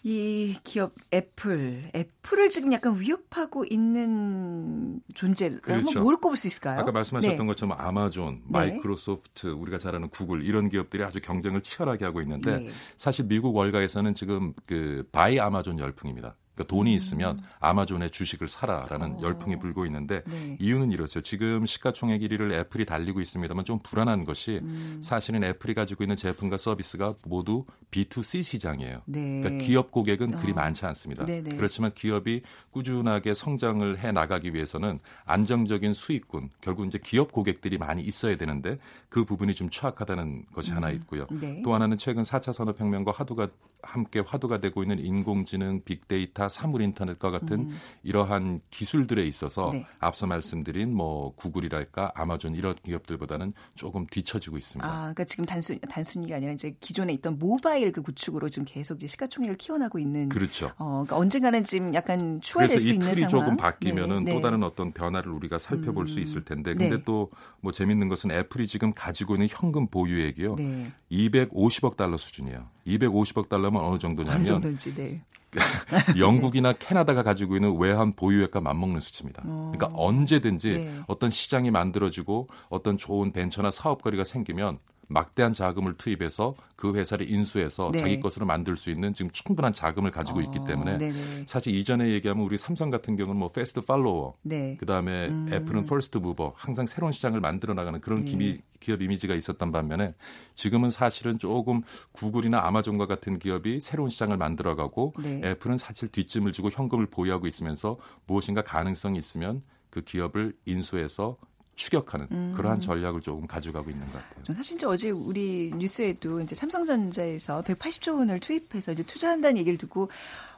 이 0.03 0.55
기업 0.63 0.93
애플, 1.13 1.83
애플을 1.95 2.49
지금 2.49 2.73
약간 2.73 2.99
위협하고 2.99 3.65
있는 3.69 4.99
존재를 5.13 5.61
그렇죠. 5.61 5.87
한번 5.87 6.03
뭘 6.03 6.17
꼽을 6.17 6.37
수 6.37 6.47
있을까요? 6.47 6.79
아까 6.79 6.91
말씀하셨던 6.91 7.37
네. 7.37 7.45
것처럼 7.45 7.77
아마존, 7.79 8.41
마이크로소프트, 8.45 9.47
우리가 9.47 9.77
잘 9.77 9.95
아는 9.95 10.09
구글 10.09 10.43
이런 10.43 10.69
기업들이 10.69 11.03
아주 11.03 11.19
경쟁을 11.21 11.61
치열하게 11.61 12.05
하고 12.05 12.21
있는데 12.21 12.59
네. 12.59 12.69
사실 12.97 13.25
미국 13.25 13.55
월가에서는 13.55 14.15
지금 14.15 14.53
그 14.65 15.07
Buy 15.11 15.39
Amazon 15.39 15.77
열풍입니다. 15.77 16.35
그러니까 16.61 16.63
돈이 16.67 16.93
있으면 16.93 17.37
아마존의 17.59 18.11
주식을 18.11 18.47
사라라는 18.47 19.07
음. 19.07 19.17
어. 19.17 19.21
열풍이 19.21 19.57
불고 19.57 19.85
있는데 19.85 20.23
네. 20.25 20.57
이유는 20.59 20.91
이렇죠. 20.91 21.21
지금 21.21 21.65
시가총액 21.65 22.21
1위를 22.21 22.51
애플이 22.53 22.85
달리고 22.85 23.21
있습니다만 23.21 23.65
좀 23.65 23.79
불안한 23.79 24.25
것이 24.25 24.59
음. 24.61 25.01
사실은 25.03 25.43
애플이 25.43 25.73
가지고 25.73 26.03
있는 26.03 26.15
제품과 26.15 26.57
서비스가 26.57 27.13
모두 27.25 27.65
B2C 27.91 28.43
시장이에요. 28.43 29.01
네. 29.05 29.41
그러니까 29.41 29.65
기업 29.65 29.91
고객은 29.91 30.31
그리 30.31 30.51
어. 30.51 30.55
많지 30.55 30.85
않습니다. 30.85 31.25
네네. 31.25 31.55
그렇지만 31.55 31.91
기업이 31.93 32.41
꾸준하게 32.71 33.33
성장을 33.33 33.99
해 33.99 34.11
나가기 34.11 34.53
위해서는 34.53 34.99
안정적인 35.25 35.93
수익원, 35.93 36.49
결국 36.61 36.85
이제 36.85 36.99
기업 37.03 37.31
고객들이 37.31 37.77
많이 37.77 38.01
있어야 38.01 38.37
되는데 38.37 38.77
그 39.09 39.25
부분이 39.25 39.53
좀 39.53 39.69
취약하다는 39.69 40.45
것이 40.53 40.71
하나 40.71 40.89
있고요. 40.91 41.27
네. 41.31 41.61
또 41.63 41.73
하나는 41.73 41.97
최근 41.97 42.23
4차 42.23 42.53
산업혁명과 42.53 43.11
화두가 43.11 43.49
함께 43.83 44.19
화두가 44.19 44.59
되고 44.59 44.83
있는 44.83 44.99
인공지능, 44.99 45.81
빅데이터, 45.83 46.49
사물 46.51 46.81
인터넷과 46.81 47.31
같은 47.31 47.71
이러한 48.03 48.59
기술들에 48.69 49.23
있어서 49.25 49.69
네. 49.71 49.85
앞서 49.99 50.27
말씀드린 50.27 50.93
뭐 50.93 51.33
구글이랄까 51.35 52.11
아마존 52.15 52.55
이런 52.55 52.75
기업들보다는 52.75 53.53
조금 53.75 54.05
뒤처지고 54.07 54.57
있습니다. 54.57 54.87
아, 54.87 54.99
그러니까 54.99 55.23
지금 55.23 55.45
단순 55.45 55.79
단순히가 55.79 56.35
아니라 56.35 56.51
이제 56.51 56.75
기존에 56.81 57.13
있던 57.13 57.39
모바일 57.39 57.91
그 57.91 58.01
구축으로 58.01 58.49
지금 58.49 58.65
계속 58.65 58.97
이제 58.97 59.07
시가총액을 59.07 59.57
키워나고 59.57 59.99
있는. 59.99 60.29
그렇죠. 60.29 60.71
어, 60.77 61.03
그러니까 61.05 61.17
언젠가는 61.17 61.63
지금 61.63 61.93
약간 61.93 62.41
추월될 62.41 62.79
수이 62.79 62.93
있는 62.93 63.13
상황. 63.13 63.29
조금 63.29 63.57
바뀌면은 63.57 64.23
네, 64.25 64.31
또 64.31 64.37
네. 64.37 64.41
다른 64.41 64.63
어떤 64.63 64.91
변화를 64.91 65.31
우리가 65.31 65.57
살펴볼 65.57 66.07
수 66.07 66.19
음, 66.19 66.23
있을 66.23 66.43
텐데 66.43 66.73
근데 66.73 66.97
네. 66.97 67.03
또 67.03 67.32
뭐 67.32 67.71
재밌는 67.71 68.09
것은 68.09 68.31
애플이 68.31 68.67
지금 68.67 68.91
가지고 68.93 69.35
있는 69.35 69.47
현금 69.49 69.87
보유액이요. 69.87 70.55
네. 70.55 70.91
250억 71.11 71.95
달러 71.95 72.17
수준이에요. 72.17 72.67
250억 72.87 73.47
달러면 73.47 73.81
어느 73.83 73.91
어느 73.91 73.99
정도냐면 73.99 74.43
정도인지 74.43 74.95
네. 74.95 75.21
영국이나 76.17 76.73
캐나다가 76.73 77.23
가지고 77.23 77.55
있는 77.55 77.77
외환 77.77 78.13
보유액과 78.13 78.61
맞먹는 78.61 78.99
수치입니다. 78.99 79.43
어. 79.45 79.71
그러니까 79.73 79.99
언제든지 79.99 80.69
네. 80.71 80.99
어떤 81.07 81.29
시장이 81.29 81.71
만들어지고 81.71 82.47
어떤 82.69 82.97
좋은 82.97 83.31
벤처나 83.31 83.71
사업거리가 83.71 84.23
생기면 84.23 84.79
막대한 85.11 85.53
자금을 85.53 85.95
투입해서 85.95 86.55
그 86.75 86.95
회사를 86.95 87.29
인수해서 87.29 87.91
네. 87.91 87.99
자기 87.99 88.19
것으로 88.19 88.45
만들 88.45 88.77
수 88.77 88.89
있는 88.89 89.13
지금 89.13 89.29
충분한 89.31 89.73
자금을 89.73 90.11
가지고 90.11 90.41
있기 90.41 90.59
어, 90.59 90.65
때문에 90.65 90.97
네네. 90.97 91.45
사실 91.45 91.75
이전에 91.75 92.09
얘기하면 92.11 92.45
우리 92.45 92.57
삼성 92.57 92.89
같은 92.89 93.15
경우는 93.15 93.39
뭐 93.39 93.49
fast 93.49 93.81
follower 93.81 94.35
네. 94.41 94.77
그다음에 94.77 95.27
음. 95.27 95.47
애플은 95.51 95.85
first 95.85 96.17
mover 96.17 96.53
항상 96.55 96.87
새로운 96.87 97.11
시장을 97.11 97.39
만들어 97.39 97.73
나가는 97.73 97.99
그런 98.01 98.25
네. 98.25 98.31
기미, 98.31 98.59
기업 98.79 99.01
이미지가 99.01 99.35
있었던 99.35 99.71
반면에 99.71 100.13
지금은 100.55 100.89
사실은 100.89 101.37
조금 101.37 101.81
구글이나 102.13 102.65
아마존과 102.65 103.05
같은 103.05 103.39
기업이 103.39 103.79
새로운 103.81 104.09
시장을 104.09 104.37
만들어가고 104.37 105.13
네. 105.21 105.41
애플은 105.43 105.77
사실 105.77 106.07
뒷짐을 106.09 106.51
지고 106.51 106.69
현금을 106.69 107.07
보유하고 107.07 107.47
있으면서 107.47 107.97
무엇인가 108.25 108.61
가능성이 108.63 109.19
있으면 109.19 109.61
그 109.89 110.01
기업을 110.01 110.53
인수해서 110.65 111.35
추격하는 111.81 112.27
음. 112.31 112.53
그러한 112.55 112.79
전략을 112.79 113.21
조금 113.21 113.47
가져가고 113.47 113.89
있는 113.89 114.05
것 114.07 114.13
같아요. 114.13 114.43
전 114.43 114.55
사실 114.55 114.75
이제 114.75 114.85
어제 114.85 115.09
우리 115.09 115.71
뉴스에도 115.75 116.39
이제 116.41 116.53
삼성전자에서 116.53 117.63
180조 117.63 118.19
원을 118.19 118.39
투입해서 118.39 118.91
이제 118.91 119.01
투자한다는 119.01 119.57
얘기를 119.57 119.79
듣고 119.79 120.09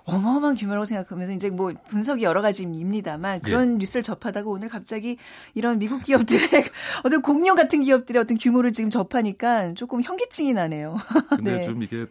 어마어마한 0.03 0.57
규모라고 0.57 0.83
생각하면서 0.83 1.33
이제 1.33 1.49
뭐 1.49 1.71
분석이 1.87 2.23
여러 2.23 2.41
가지입니다만 2.41 3.37
예. 3.37 3.39
그런 3.39 3.77
뉴스를 3.77 4.03
접하다가 4.03 4.49
오늘 4.49 4.67
갑자기 4.67 5.15
이런 5.53 5.79
미국 5.79 6.03
기업들의 6.03 6.41
어떤 7.05 7.21
공룡 7.21 7.55
같은 7.55 7.79
기업들의 7.79 8.21
어떤 8.21 8.37
규모를 8.37 8.73
지금 8.73 8.89
접하니까 8.89 9.73
조금 9.75 10.01
현기증이 10.01 10.51
나네요. 10.53 10.97
근데 11.29 11.59
네. 11.59 11.65
좀 11.65 11.81
이게 11.83 12.05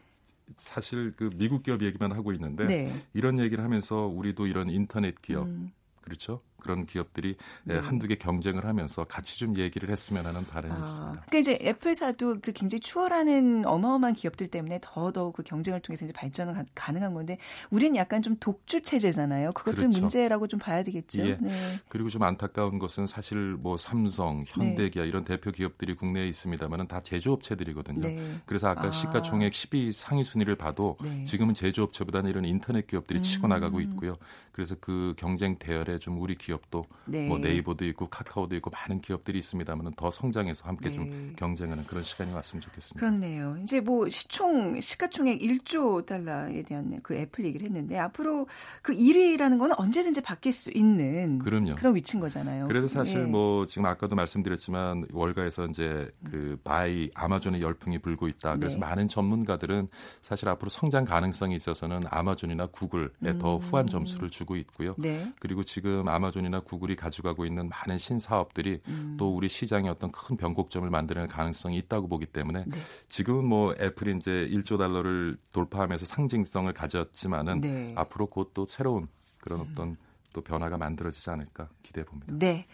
사실 0.57 1.13
그 1.15 1.29
미국 1.35 1.63
기업 1.63 1.83
얘기만 1.83 2.13
하고 2.13 2.33
있는데 2.33 2.65
네. 2.65 2.93
이런 3.13 3.39
얘기를 3.39 3.63
하면서 3.63 4.07
우리도 4.07 4.47
이런 4.47 4.71
인터넷 4.71 5.21
기업 5.21 5.49
음. 5.49 5.71
그렇죠? 6.01 6.41
그런 6.63 6.87
기업들이 6.87 7.37
네. 7.65 7.77
한두 7.77 8.07
개 8.07 8.15
경쟁을 8.15 8.65
하면서 8.65 9.05
같이 9.05 9.39
좀 9.39 9.57
얘기를 9.57 9.91
했으면 9.91 10.25
하는 10.25 10.45
바람이 10.47 10.73
아, 10.73 10.79
있습니다. 10.79 11.25
그러니까 11.27 11.39
이제 11.39 11.59
애플사도 11.61 12.39
그 12.41 12.53
굉장히 12.53 12.81
추월하는 12.81 13.67
어마어마한 13.67 14.15
기업들 14.15 14.47
때문에 14.47 14.79
더더욱 14.81 15.35
그 15.35 15.43
경쟁을 15.43 15.81
통해서 15.81 16.05
이제 16.05 16.13
발전을 16.13 16.55
가, 16.55 16.65
가능한 16.75 17.15
건데 17.15 17.39
우리는 17.71 17.97
약간 17.97 18.23
좀 18.23 18.37
독주 18.39 18.83
체제잖아요. 18.83 19.53
그것도 19.53 19.77
그렇죠. 19.77 20.01
문제라고 20.01 20.47
좀 20.47 20.61
봐야 20.61 20.85
되겠죠. 20.85 21.27
예. 21.27 21.37
네. 21.41 21.51
그리고 21.89 22.11
좀 22.11 22.23
안타까운 22.23 22.79
것은 22.79 23.07
사실 23.09 23.57
뭐 23.59 23.77
삼성, 23.77 24.45
현대기아 24.47 25.03
네. 25.03 25.09
이런 25.09 25.25
대표 25.25 25.51
기업들이 25.51 25.95
국내에 25.95 26.27
있습니다만은 26.27 26.87
다 26.87 27.01
제조업체들이거든요. 27.01 28.07
네. 28.07 28.37
그래서 28.47 28.69
아까 28.69 28.89
아. 28.89 28.91
시가총액 28.93 29.53
10위 29.53 29.91
상위 29.91 30.23
순위를 30.23 30.55
봐도 30.55 30.97
네. 31.03 31.25
지금은 31.25 31.55
제조업체보다는 31.55 32.31
이런 32.31 32.45
인터넷 32.45 32.87
기업들이 32.87 33.19
음. 33.19 33.23
치고 33.23 33.49
나가고 33.49 33.81
있고요. 33.81 34.17
그래서 34.53 34.77
그 34.81 35.15
경쟁 35.17 35.57
대열에 35.57 35.99
좀 35.99 36.21
우리 36.21 36.37
기업 36.37 36.52
도 36.71 36.87
네. 37.07 37.27
뭐 37.29 37.39
네이버도 37.39 37.85
있고 37.87 38.09
카카오도 38.09 38.55
있고 38.57 38.71
많은 38.71 39.01
기업들이 39.01 39.39
있습니다만 39.39 39.93
더 39.97 40.11
성장해서 40.11 40.69
함께 40.69 40.91
네. 40.91 40.93
좀 40.93 41.33
경쟁하는 41.37 41.85
그런 41.85 42.03
시간이 42.03 42.33
왔으면 42.33 42.61
좋겠습니다. 42.61 43.01
그렇네요. 43.01 43.57
이제 43.63 43.81
뭐 43.81 44.09
시총 44.09 44.81
시가총액 44.81 45.41
1조 45.41 46.05
달러에 46.05 46.63
대한 46.63 47.01
그 47.03 47.15
애플 47.15 47.45
얘기를 47.45 47.67
했는데 47.67 47.99
앞으로 47.99 48.47
그 48.83 48.95
1위라는 48.95 49.59
거는 49.59 49.75
언제든지 49.79 50.21
바뀔 50.21 50.53
수 50.53 50.71
있는 50.71 51.39
그럼요. 51.39 51.75
그런 51.77 51.95
위치인 51.95 52.21
거잖아요. 52.21 52.67
그래서 52.67 52.87
사실 52.89 53.25
네. 53.25 53.31
뭐 53.31 53.67
지금 53.67 53.87
아까도 53.87 54.15
말씀드렸지만 54.15 55.07
월가에서 55.13 55.67
이제 55.67 56.11
그 56.31 56.59
Buy 56.63 57.11
Amazon의 57.15 57.63
열풍이 57.63 57.99
불고 57.99 58.29
있다. 58.29 58.57
그래서 58.57 58.79
네. 58.79 58.87
많은 58.87 59.09
전문가들은 59.09 59.89
사실 60.21 60.49
앞으로 60.49 60.69
성장 60.69 61.05
가능성이 61.05 61.57
있어서는 61.57 62.01
아마존이나 62.09 62.67
구글에 62.67 63.09
음. 63.25 63.39
더 63.39 63.57
후한 63.57 63.87
점수를 63.87 64.31
주고 64.31 64.57
있고요. 64.57 64.95
네. 64.99 65.33
그리고 65.41 65.63
지금 65.65 66.09
아마존이나 66.09 66.61
구글이 66.61 66.95
가져가고 66.95 67.45
있는 67.45 67.69
많은 67.69 67.99
신사업들이 67.99 68.81
음. 68.87 69.17
또 69.19 69.35
우리 69.35 69.49
시장에 69.49 69.89
어떤 69.89 70.13
큰 70.13 70.37
변곡점을 70.37 70.89
만드는 70.89 71.27
가능성이 71.27 71.79
있다고 71.79 72.09
보기 72.09 72.27
때문에 72.27 72.65
네. 72.67 72.79
지금은 73.09 73.45
뭐 73.45 73.75
애플이 73.81 74.17
이제 74.17 74.49
1조 74.51 74.79
달러를 74.79 75.37
돌파하면서 75.53 76.07
상징성을 76.07 76.73
가졌지만은 76.73 77.61
네. 77.61 77.93
앞으로 77.97 78.27
곧 78.27 78.53
또 78.55 78.67
새로운 78.67 79.09
그런 79.39 79.61
음. 79.61 79.67
어떤 79.71 79.97
또 80.33 80.41
변화가 80.41 80.79
만들어지지 80.79 81.29
않을까 81.31 81.69
기대해 81.83 82.05
봅니다. 82.05 82.33
네. 82.37 82.67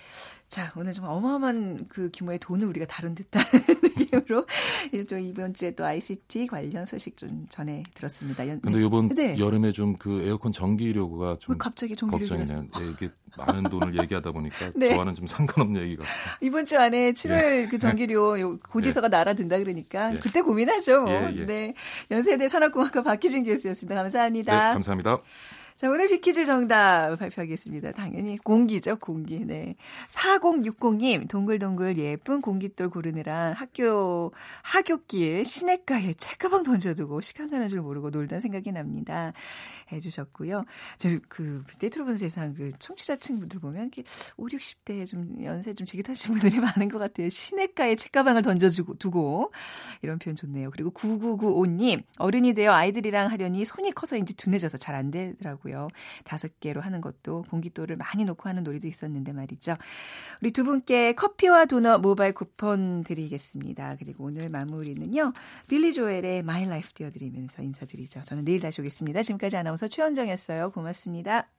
자, 0.49 0.73
오늘 0.77 0.93
좀 0.93 1.05
어마어마한 1.05 1.89
그 1.89 2.11
규모의 2.15 2.39
돈을 2.39 2.67
우리가 2.69 2.87
다룬 2.87 3.15
듯한 3.15 3.43
느낌으로 4.13 4.47
일종 4.93 5.21
이번 5.25 5.55
주에 5.55 5.73
또 5.73 5.85
ICT 5.85 6.47
관련 6.47 6.87
소식 6.87 7.17
좀 7.17 7.47
전해 7.51 7.83
들었습니다. 7.95 8.45
근데 8.45 8.85
이번 8.85 9.09
네. 9.09 9.39
여름에 9.39 9.73
좀 9.73 9.99
그 9.99 10.23
에어컨 10.25 10.53
전기료가 10.53 11.37
좀 11.41 11.59
갑자기 11.59 11.95
걱정이네요. 11.95 12.63
네, 12.63 12.91
이게 12.91 13.11
많은 13.37 13.65
돈을 13.65 13.99
얘기하다 14.01 14.33
보니까 14.33 14.71
네. 14.77 14.91
저와는 14.91 15.15
좀 15.15 15.27
상관없는 15.27 15.83
얘기가. 15.83 16.05
이번 16.41 16.65
주 16.65 16.79
안에 16.79 17.13
7월 17.13 17.65
예. 17.65 17.67
그 17.69 17.79
전기료 17.79 18.59
고지서가 18.61 19.07
예. 19.07 19.11
날아든다 19.11 19.59
그러니까 19.59 20.15
예. 20.15 20.19
그때 20.19 20.41
고민하죠. 20.41 21.03
뭐. 21.03 21.13
예, 21.13 21.33
예. 21.37 21.47
네. 21.47 21.75
연세대 22.11 22.49
산업공학과 22.49 23.03
박희진 23.03 23.45
교수였습니다. 23.45 23.97
감사합니다. 23.97 24.53
네, 24.69 24.73
감사합니다. 24.75 25.19
자, 25.79 25.89
오늘 25.89 26.09
비키즈 26.09 26.45
정답 26.45 27.17
발표하겠습니다. 27.17 27.93
당연히 27.93 28.37
공기죠, 28.37 28.99
공기. 28.99 29.45
네. 29.45 29.77
4060님, 30.09 31.29
동글동글 31.29 31.99
예쁜 31.99 32.41
공깃돌 32.41 32.91
고르느라 32.91 33.53
학교, 33.53 34.33
하굣길 34.63 35.45
시냇가에 35.45 36.15
책가방 36.15 36.65
던져두고 36.65 37.21
시간 37.21 37.49
가는 37.49 37.69
줄 37.69 37.81
모르고 37.81 38.11
놀던 38.11 38.41
생각이 38.41 38.73
납니다. 38.73 39.33
해주셨고요. 39.93 40.65
저그 40.99 41.65
데이터로 41.79 42.05
본 42.05 42.19
세상 42.19 42.55
그 42.55 42.73
청취자 42.79 43.17
친구들 43.17 43.61
보면 43.61 43.83
이렇게 43.83 44.03
5, 44.37 44.47
60대 44.49 45.07
좀 45.07 45.37
연세 45.43 45.75
좀 45.75 45.87
지긋하신 45.87 46.33
분들이 46.33 46.59
많은 46.61 46.89
것 46.89 46.99
같아요. 46.99 47.29
시냇가에 47.29 47.95
책가방을 47.97 48.43
던져주고 48.43 48.97
두고 48.99 49.53
이런 50.03 50.19
표현 50.19 50.37
좋네요. 50.37 50.71
그리고 50.71 50.91
9995님 50.91 52.03
어른이 52.19 52.55
되어 52.55 52.73
아이들이랑 52.73 53.31
하려니 53.31 53.65
손이 53.65 53.93
커서인지 53.93 54.35
둔해져서 54.35 54.77
잘 54.77 54.99
안 54.99 55.13
되더라고요. 55.13 55.68
다섯 56.25 56.61
개로 56.61 56.81
하는 56.81 57.01
것도 57.01 57.45
공기돌을 57.51 57.97
많이 57.97 58.25
놓고 58.25 58.49
하는 58.49 58.65
놀이도 58.65 58.87
있었는데 58.87 59.33
말이죠. 59.33 59.77
우리 60.41 60.51
두 60.51 60.65
분께 60.65 61.13
커피와 61.13 61.67
도넛 61.67 62.01
모바일 62.01 62.33
쿠폰 62.33 63.05
드리겠습니다. 63.05 63.97
그리고 63.99 64.25
오늘 64.25 64.49
마무리는요. 64.49 65.33
빌리 65.69 65.93
조엘의 65.93 66.39
My 66.41 66.65
Life 66.65 66.93
띄워드리면서 66.95 67.63
인사드리죠. 67.63 68.23
저는 68.23 68.45
내일 68.45 68.61
다시 68.61 68.81
오겠습니다. 68.81 69.23
지금까지 69.23 69.57
아나운서 69.57 69.89
최현정이었어요. 69.89 70.71
고맙습니다. 70.71 71.58